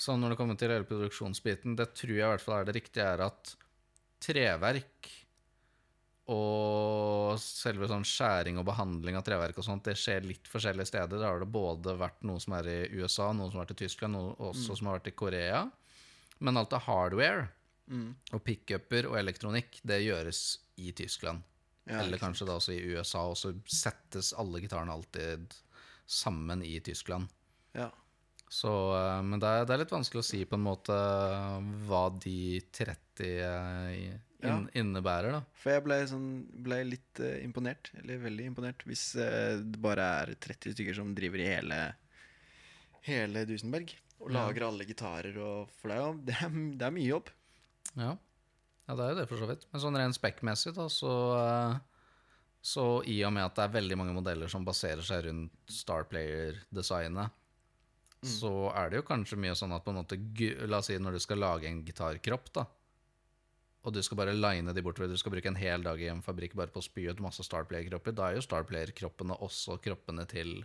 sånn 0.00 0.20
når 0.22 0.34
det 0.34 0.40
kommer 0.40 0.58
til 0.60 0.72
hele 0.74 0.88
produksjonsbiten, 0.88 1.76
det 1.78 1.90
tror 1.96 2.16
jeg 2.16 2.24
i 2.24 2.32
hvert 2.34 2.44
fall 2.44 2.60
er 2.60 2.68
det 2.68 2.76
riktige, 2.78 3.06
er 3.06 3.24
at 3.26 3.54
treverk 4.22 5.12
og 6.32 7.36
selve 7.38 7.86
sånn 7.86 8.04
skjæring 8.06 8.58
og 8.58 8.66
behandling 8.66 9.14
av 9.18 9.22
treverk 9.26 9.60
og 9.60 9.66
sånt, 9.66 9.84
det 9.86 9.94
skjer 10.00 10.24
litt 10.26 10.48
forskjellige 10.50 10.90
steder. 10.90 11.20
Da 11.20 11.28
har 11.30 11.42
det 11.42 11.50
både 11.54 11.94
vært 12.00 12.24
noe 12.26 12.42
som 12.42 12.56
er 12.58 12.70
i 12.72 12.78
USA, 12.98 13.30
noe 13.30 13.50
som 13.50 13.60
har 13.60 13.66
vært 13.66 13.76
i 13.76 13.84
Tyskland, 13.84 14.16
noe 14.16 14.34
også 14.50 14.74
som 14.74 14.90
har 14.90 14.98
vært 14.98 15.12
i 15.12 15.18
Korea. 15.18 15.60
Men 16.42 16.58
alt 16.58 16.74
av 16.74 16.82
hardware 16.88 17.46
mm. 17.86 18.08
og 18.34 18.42
pickuper 18.44 19.06
og 19.12 19.20
elektronikk, 19.20 19.78
det 19.86 20.02
gjøres 20.02 20.42
i 20.82 20.90
Tyskland. 20.98 21.46
ja, 21.86 22.00
Eller 22.02 22.18
kanskje 22.18 22.48
da 22.48 22.58
også 22.58 22.74
i 22.74 22.82
USA, 22.90 23.22
og 23.30 23.38
så 23.38 23.54
settes 23.70 24.32
alle 24.34 24.60
gitarene 24.64 24.96
alltid 24.98 25.54
sammen 26.10 26.66
i 26.66 26.74
Tyskland. 26.82 27.30
Ja. 27.78 27.92
Så, 28.48 28.70
eh, 28.94 29.22
men 29.26 29.40
det 29.42 29.48
er, 29.50 29.64
det 29.66 29.74
er 29.74 29.80
litt 29.82 29.90
vanskelig 29.94 30.22
å 30.22 30.26
si 30.28 30.44
på 30.46 30.54
en 30.54 30.62
måte 30.66 30.94
hva 31.88 32.04
de 32.22 32.60
30 32.72 33.26
in, 33.96 34.20
Ja. 34.44 34.58
innebærer, 34.78 35.32
da. 35.32 35.40
For 35.58 35.72
jeg 35.72 35.82
ble, 35.86 35.96
sånn, 36.06 36.26
ble 36.62 36.82
litt 36.84 37.20
eh, 37.24 37.40
imponert, 37.42 37.90
eller 37.98 38.20
veldig 38.22 38.44
imponert, 38.52 38.84
hvis 38.86 39.16
eh, 39.18 39.56
det 39.64 39.80
bare 39.82 40.04
er 40.22 40.34
30 40.38 40.76
stykker 40.76 40.94
som 40.94 41.14
driver 41.16 41.42
i 41.42 41.48
hele 41.50 41.80
Hele 43.06 43.44
Dusenberg. 43.46 43.92
Og 44.20 44.30
lager 44.32 44.64
alle 44.66 44.86
gitarer 44.88 45.36
og 45.44 45.68
For 45.76 45.90
det 45.92 45.96
er 46.00 46.14
det 46.26 46.36
er, 46.42 46.54
det 46.80 46.86
er 46.86 46.94
mye 46.94 47.10
jobb. 47.10 47.28
Ja. 47.96 48.14
ja, 48.88 48.94
det 48.96 49.02
er 49.04 49.10
jo 49.12 49.18
det, 49.20 49.26
for 49.28 49.36
så 49.42 49.48
vidt. 49.50 49.66
Men 49.72 49.82
sånn 49.82 49.98
rent 50.00 50.16
spekk-messig, 50.16 50.72
da, 50.76 50.86
så 50.92 51.12
eh, 51.40 51.76
Så 52.66 52.86
i 53.06 53.18
og 53.24 53.32
med 53.36 53.44
at 53.46 53.54
det 53.58 53.64
er 53.66 53.74
veldig 53.76 53.98
mange 54.00 54.14
modeller 54.16 54.48
som 54.50 54.64
baserer 54.66 55.02
seg 55.06 55.26
rundt 55.28 55.52
Starplayer-designet, 58.26 58.40
så 58.40 58.74
er 58.76 58.90
det 58.90 58.96
jo 59.00 59.06
kanskje 59.08 59.38
mye 59.38 59.54
sånn 59.54 59.72
at 59.76 59.84
på 59.84 59.90
en 59.94 60.00
måte 60.02 60.18
La 60.68 60.78
oss 60.78 60.86
si 60.90 60.98
når 60.98 61.12
du 61.12 61.18
skal 61.20 61.38
lage 61.38 61.66
en 61.70 61.84
gitarkropp, 61.86 62.52
da. 62.52 62.66
Og 63.86 63.92
du 63.94 64.02
skal 64.02 64.16
bare 64.18 64.34
line 64.34 64.72
de 64.74 64.82
bortover. 64.82 65.08
Du 65.08 65.16
skal 65.16 65.30
bruke 65.32 65.46
en 65.46 65.54
hel 65.54 65.82
dag 65.82 66.00
i 66.02 66.08
en 66.10 66.22
fabrikk 66.22 66.54
bare 66.58 66.72
på 66.74 66.80
å 66.82 66.84
spy 66.84 67.06
ut 67.08 67.20
masse 67.22 67.44
Starplayer-kropper. 67.46 68.12
Da 68.18 68.30
er 68.30 68.34
jo 68.40 68.42
Starplayer-kroppene 68.42 69.36
også 69.46 69.78
kroppene 69.80 70.26
til 70.26 70.64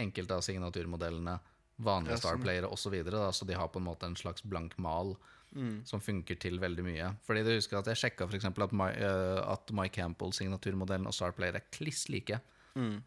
enkelte 0.00 0.38
av 0.38 0.40
signaturmodellene, 0.46 1.38
vanlige 1.82 2.14
Ja, 2.16 2.16
sånn. 2.16 2.30
Starplayere 2.38 2.70
osv. 2.72 2.94
Så, 3.04 3.10
da, 3.10 3.26
så 3.32 3.46
de 3.46 3.54
har 3.58 3.68
på 3.68 3.78
en 3.82 3.84
måte 3.90 4.08
en 4.08 4.16
slags 4.16 4.42
blank 4.42 4.78
mal 4.78 5.16
Mm. 5.52 5.82
som 5.84 6.00
funker 6.00 6.38
til 6.40 6.58
veldig 6.58 6.82
mye. 6.82 7.10
Fordi 7.26 7.42
du 7.44 7.50
husker 7.52 7.76
at 7.76 7.84
jeg 7.84 7.96
sjekka. 8.00 8.24
At, 8.24 8.72
My, 8.72 8.86
eh, 8.88 9.52
at 9.52 9.70
My 9.70 9.86
Campbell-signaturmodellen 9.88 11.04
og 11.06 11.12
Starplayer 11.12 11.56
er 11.56 11.66
kliss 11.70 12.08
like. 12.08 12.40
Mm. 12.74 13.02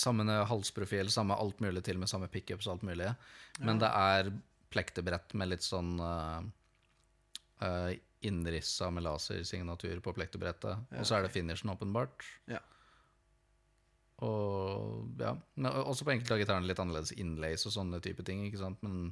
Samme 0.00 0.26
halsprofil, 0.50 1.08
samme 1.12 1.36
alt 1.40 1.60
mulig 1.64 1.82
til 1.86 2.00
med 2.00 2.10
samme 2.10 2.28
pickups 2.28 2.68
og 2.68 2.76
alt 2.76 2.86
mulig. 2.88 3.08
Men 3.64 3.80
det 3.80 3.88
er 3.88 4.30
plektebrett 4.74 5.32
med 5.38 5.54
litt 5.54 5.64
sånn 5.64 5.94
uh, 6.02 6.40
uh, 7.64 7.92
innrissa 8.26 8.90
med 8.92 9.06
lasersignatur 9.06 10.00
på 10.04 10.14
plektebrettet. 10.16 10.88
Ja, 10.90 11.00
og 11.00 11.08
så 11.08 11.18
er 11.18 11.26
det 11.26 11.32
finishen, 11.34 11.72
åpenbart. 11.72 12.26
Ja. 12.50 12.60
Og 14.24 15.20
ja, 15.20 15.34
men 15.54 15.70
også 15.72 16.06
på 16.06 16.14
enkelte 16.14 16.36
av 16.36 16.40
gitarene 16.40 16.68
litt 16.68 16.80
annerledes 16.80 17.14
innlays 17.20 17.66
og 17.68 17.74
sånne 17.74 18.00
type 18.04 18.24
ting. 18.26 18.46
ikke 18.46 18.62
sant? 18.62 18.82
Men 18.84 19.10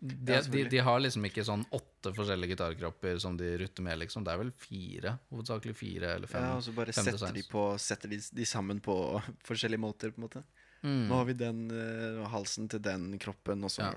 de, 0.00 0.32
Ja, 0.32 0.42
de, 0.42 0.64
de 0.64 0.78
har 0.78 1.00
liksom 1.00 1.24
ikke 1.26 1.42
sånn 1.46 1.64
åtte 1.74 2.12
forskjellige 2.14 2.54
gitarkropper 2.54 3.18
som 3.18 3.36
de 3.36 3.50
rutter 3.58 3.82
med, 3.82 3.98
liksom. 4.04 4.22
Det 4.26 4.34
er 4.34 4.40
vel 4.44 4.52
fire, 4.54 5.16
hovedsakelig 5.32 5.74
fire 5.74 6.14
eller 6.14 6.30
fem. 6.30 6.44
Ja, 6.44 6.54
og 6.60 6.64
så 6.66 6.74
bare 6.76 6.94
setter 6.94 7.34
de, 7.34 7.44
på, 7.50 7.64
setter 7.82 8.12
de, 8.12 8.20
de 8.38 8.46
sammen 8.46 8.82
på 8.84 8.96
forskjellige 9.48 9.82
måter, 9.82 10.14
på 10.14 10.22
en 10.22 10.28
måte. 10.28 10.44
Mm. 10.86 11.06
Nå 11.10 11.14
har 11.18 11.26
vi 11.26 11.34
den 11.34 11.64
uh, 11.74 12.26
halsen 12.30 12.68
til 12.70 12.82
den 12.84 13.14
kroppen, 13.18 13.64
og 13.66 13.74
så 13.74 13.88
Ja. 13.88 13.94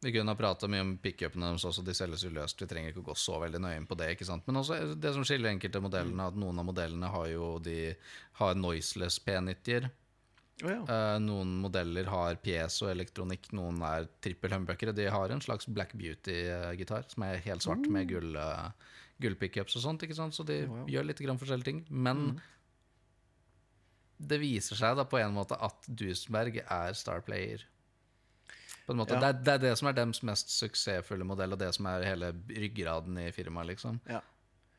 Vi 0.00 0.12
kunne 0.14 0.32
ha 0.32 0.36
prata 0.36 0.64
mye 0.70 0.80
om 0.80 0.94
pickupene 0.96 1.50
deres 1.50 1.64
også, 1.68 1.82
de 1.84 1.92
selges 1.92 2.22
jo 2.24 2.30
løst. 2.32 2.62
Vi 2.62 2.68
trenger 2.70 2.88
ikke 2.88 3.02
å 3.02 3.08
gå 3.10 3.16
så 3.20 3.36
veldig 3.42 3.58
nøye 3.60 3.76
inn 3.76 3.88
på 3.88 3.98
det. 4.00 4.14
ikke 4.14 4.24
sant? 4.24 4.46
Men 4.48 4.56
også 4.62 4.94
det 4.96 5.12
som 5.12 5.26
skiller 5.28 5.52
enkelte 5.52 5.82
modellene, 5.84 6.28
at 6.32 6.38
noen 6.40 6.56
av 6.62 6.64
modellene 6.70 7.10
har 7.12 7.26
jo 7.28 7.50
de 7.60 7.74
har 8.40 8.56
noiseless 8.56 9.18
P90-er. 9.26 9.90
Å 10.60 10.70
ja. 10.70 10.80
uh, 10.84 11.16
noen 11.22 11.56
modeller 11.62 12.08
har 12.12 12.38
piezoelektronikk, 12.44 13.50
noen 13.56 13.80
er 13.86 14.08
trippel 14.24 14.52
humbuckere. 14.52 14.94
De 14.96 15.06
har 15.12 15.32
en 15.32 15.42
slags 15.44 15.68
Black 15.70 15.94
Beauty-gitar 15.96 17.08
som 17.08 17.24
er 17.28 17.40
helt 17.46 17.64
svart 17.64 17.88
med 17.88 18.10
gull, 18.12 18.36
uh, 18.36 18.70
gullpickups 19.22 19.78
og 19.80 19.86
sånt. 19.86 20.04
ikke 20.06 20.18
sant? 20.18 20.36
Så 20.36 20.46
de 20.48 20.62
Wow. 20.68 20.86
gjør 20.90 21.08
litt 21.10 21.22
grann 21.24 21.40
forskjellige 21.40 21.70
ting. 21.70 21.84
Men 21.90 22.40
det 24.20 24.40
viser 24.42 24.76
seg 24.76 24.96
da 24.98 25.06
på 25.08 25.20
en 25.20 25.36
måte 25.36 25.56
at 25.56 25.86
Duesenberg 25.88 26.60
er 26.66 26.96
Star 26.98 27.22
Player. 27.24 27.64
På 28.86 28.92
en 28.92 29.00
måte. 29.00 29.16
Ja. 29.16 29.20
Det, 29.20 29.28
er, 29.28 29.44
det 29.44 29.54
er 29.54 29.62
det 29.68 29.78
som 29.78 29.88
er 29.88 29.96
deres 29.96 30.22
mest 30.26 30.52
suksessfulle 30.52 31.24
modell, 31.24 31.54
og 31.54 31.60
det 31.62 31.70
som 31.76 31.88
er 31.88 32.04
hele 32.08 32.32
ryggraden 32.48 33.16
i 33.22 33.30
firmaet. 33.32 33.72
liksom. 33.74 34.00
ja. 34.10 34.20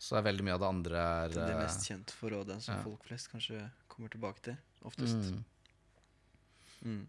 Så 0.01 0.17
er 0.17 0.23
veldig 0.25 0.45
mye 0.47 0.55
av 0.57 0.61
det 0.63 0.69
andre 0.71 1.01
er 1.05 1.33
Det 1.35 1.41
er 1.43 1.51
eh, 1.53 1.59
mest 1.61 1.83
kjent 1.85 2.11
for, 2.17 2.33
og 2.33 2.47
den 2.49 2.61
som 2.63 2.73
ja. 2.73 2.81
folk 2.81 3.03
flest 3.05 3.29
kanskje 3.29 3.59
kommer 3.91 4.09
tilbake 4.09 4.41
til 4.47 4.55
oftest. 4.89 5.29
mm. 5.29 5.43
Mm. 6.85 7.01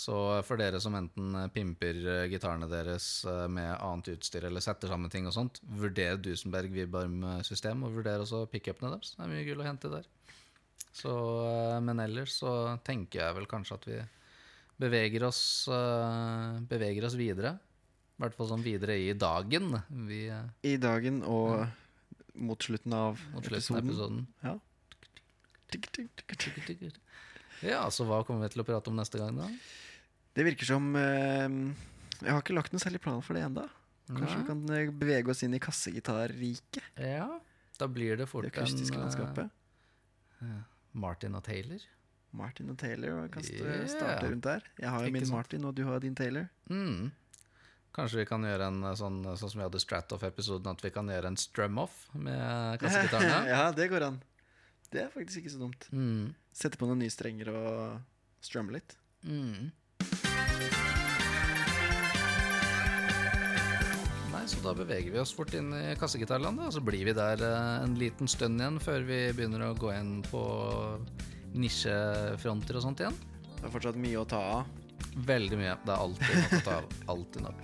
Så 0.00 0.14
for 0.46 0.60
dere 0.60 0.78
som 0.80 0.94
enten 0.96 1.34
eh, 1.36 1.48
pimper 1.52 1.98
eh, 2.08 2.26
gitarene 2.30 2.68
deres 2.70 3.24
eh, 3.28 3.46
med 3.52 3.72
annet 3.74 4.12
utstyr 4.14 4.46
eller 4.48 4.62
setter 4.64 4.88
sammen 4.88 5.12
ting 5.12 5.26
og 5.28 5.34
sånt, 5.36 5.60
vurder 5.66 6.16
Dusenberg 6.22 6.72
Vibarm-system, 6.72 7.82
og 7.84 7.98
vurder 7.98 8.22
også 8.22 8.46
pickupene 8.52 8.94
deres. 8.94 9.16
Det 9.16 9.26
er 9.26 9.32
mye 9.34 9.44
gull 9.48 9.60
å 9.60 9.66
hente 9.66 9.90
der. 9.92 10.06
Så, 10.92 11.10
eh, 11.46 11.80
men 11.84 12.00
ellers 12.02 12.38
så 12.40 12.54
tenker 12.86 13.24
jeg 13.24 13.36
vel 13.40 13.50
kanskje 13.50 13.76
at 13.76 13.84
vi 13.90 13.98
beveger 14.80 15.26
oss, 15.28 15.42
eh, 15.68 16.60
beveger 16.70 17.06
oss 17.10 17.18
videre. 17.18 17.58
I 18.16 18.24
hvert 18.24 18.36
fall 18.36 18.50
sånn 18.50 18.64
videre 18.64 18.96
i 19.00 19.12
dagen. 19.16 19.74
Vi, 20.08 20.26
eh, 20.28 20.48
I 20.64 20.76
dagen 20.80 21.22
og 21.24 21.66
mot 22.34 22.62
slutten 22.62 22.92
av 22.96 23.20
mot 23.34 23.44
slutten 23.44 23.76
av 23.76 23.84
episoden. 23.84 24.24
episoden. 24.24 24.26
Ja. 24.44 24.58
Ja, 27.66 27.82
så 27.92 28.06
hva 28.08 28.22
kommer 28.24 28.46
vi 28.48 28.54
til 28.54 28.62
å 28.62 28.66
prate 28.68 28.90
om 28.92 28.96
neste 28.96 29.20
gang, 29.20 29.36
da? 29.36 29.48
Det 30.36 30.44
virker 30.46 30.64
som 30.68 30.90
eh, 30.96 31.46
Jeg 32.22 32.30
har 32.32 32.40
ikke 32.40 32.54
lagt 32.56 32.72
noen 32.72 32.82
særlig 32.82 33.00
plan 33.04 33.20
for 33.24 33.36
det 33.36 33.42
ennå. 33.48 33.66
Kanskje 34.10 34.34
Nei? 34.34 34.40
vi 34.42 34.48
kan 34.48 34.60
eh, 34.76 34.90
bevege 35.04 35.30
oss 35.34 35.42
inn 35.46 35.54
i 35.54 35.60
kassegitarriket? 35.62 36.82
Ja, 36.98 37.28
da 37.78 37.88
blir 37.88 38.16
det 38.20 38.26
fort 38.30 38.44
Det 38.48 38.52
akustiske 38.54 38.96
en, 38.98 39.04
landskapet. 39.06 39.50
Martin 40.92 41.34
og 41.38 41.44
Taylor. 41.46 41.82
Martin 42.34 42.70
og 42.70 42.78
Taylor 42.78 43.26
kaste, 43.32 43.58
Yeah. 43.58 43.86
starte 43.90 44.28
rundt 44.30 44.44
der. 44.46 44.62
Jeg 44.78 44.88
har 44.90 45.04
jo 45.06 45.12
min 45.12 45.24
sant? 45.26 45.34
Martin, 45.36 45.64
og 45.66 45.74
du 45.74 45.84
har 45.84 45.98
din 46.00 46.14
Taylor. 46.14 46.48
Mm. 46.70 47.10
Kanskje 47.94 48.20
vi 48.20 48.26
kan 48.30 48.42
gjøre 48.46 48.68
en 48.70 48.82
sånn, 48.94 49.16
sånn 49.36 49.50
som 49.50 49.58
vi 49.58 49.64
hadde 49.66 49.80
Stratoff-episoden, 49.82 50.70
at 50.70 50.82
vi 50.84 50.90
kan 50.94 51.08
gjøre 51.10 51.26
en 51.32 51.36
strum-off 51.40 52.04
med 52.14 52.78
kassegitarene. 52.82 53.48
ja, 53.50 53.64
det 53.74 53.88
går 53.90 54.06
an. 54.06 54.20
Det 54.90 55.04
er 55.04 55.10
faktisk 55.14 55.42
ikke 55.44 55.52
så 55.54 55.60
dumt. 55.62 55.86
mm. 55.94 56.34
Sette 56.52 56.76
på 56.80 56.86
noen 56.88 56.98
nye 56.98 57.12
strenger 57.14 57.48
og 57.54 58.00
strumme 58.42 58.74
litt. 58.74 58.96
Mm. 59.22 59.70
Nei, 64.30 64.42
så 64.48 64.60
da 64.64 64.72
beveger 64.74 65.12
vi 65.12 65.20
oss 65.20 65.32
fort 65.36 65.52
inn 65.58 65.70
i 65.76 65.94
kassegitarlandet, 66.00 66.66
og 66.70 66.74
så 66.74 66.82
blir 66.84 67.04
vi 67.08 67.14
der 67.16 67.42
eh, 67.44 67.84
en 67.84 67.94
liten 68.00 68.30
stund 68.30 68.60
igjen 68.62 68.78
før 68.82 69.04
vi 69.06 69.18
begynner 69.36 69.66
å 69.68 69.74
gå 69.78 69.90
inn 69.94 70.20
på 70.26 70.42
nisjefronter 71.54 72.78
og 72.78 72.84
sånt 72.86 73.02
igjen. 73.02 73.16
Det 73.58 73.66
er 73.68 73.74
fortsatt 73.74 73.98
mye 74.00 74.20
å 74.22 74.26
ta 74.30 74.40
av. 74.60 74.70
Veldig 75.26 75.58
mye. 75.58 75.74
Det 75.84 75.92
er 75.94 76.02
alltid 76.06 76.36
nok 76.38 76.52
å 76.56 76.62
ta 76.66 76.76
av. 76.80 76.90
Alltid 77.14 77.42
nok. 77.46 77.62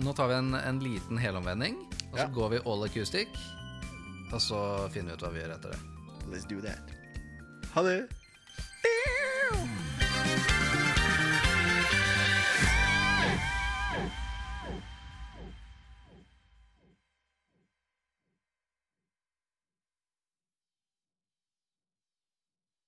Nå 0.00 0.12
tar 0.16 0.30
vi 0.30 0.36
en, 0.38 0.54
en 0.56 0.78
liten 0.82 1.18
helomvending, 1.20 1.80
og 2.10 2.14
så 2.18 2.24
Ja. 2.24 2.28
går 2.34 2.54
vi 2.54 2.60
all 2.66 2.84
acoustic. 2.86 3.40
Og 4.30 4.38
så 4.40 4.60
finner 4.94 5.12
vi 5.12 5.18
ut 5.18 5.24
hva 5.26 5.32
vi 5.34 5.42
gjør 5.42 5.56
etter 5.56 5.74
det. 5.74 5.80
Let's 6.30 6.44
do 6.44 6.60
that. 6.60 6.78
Holla! 7.74 8.06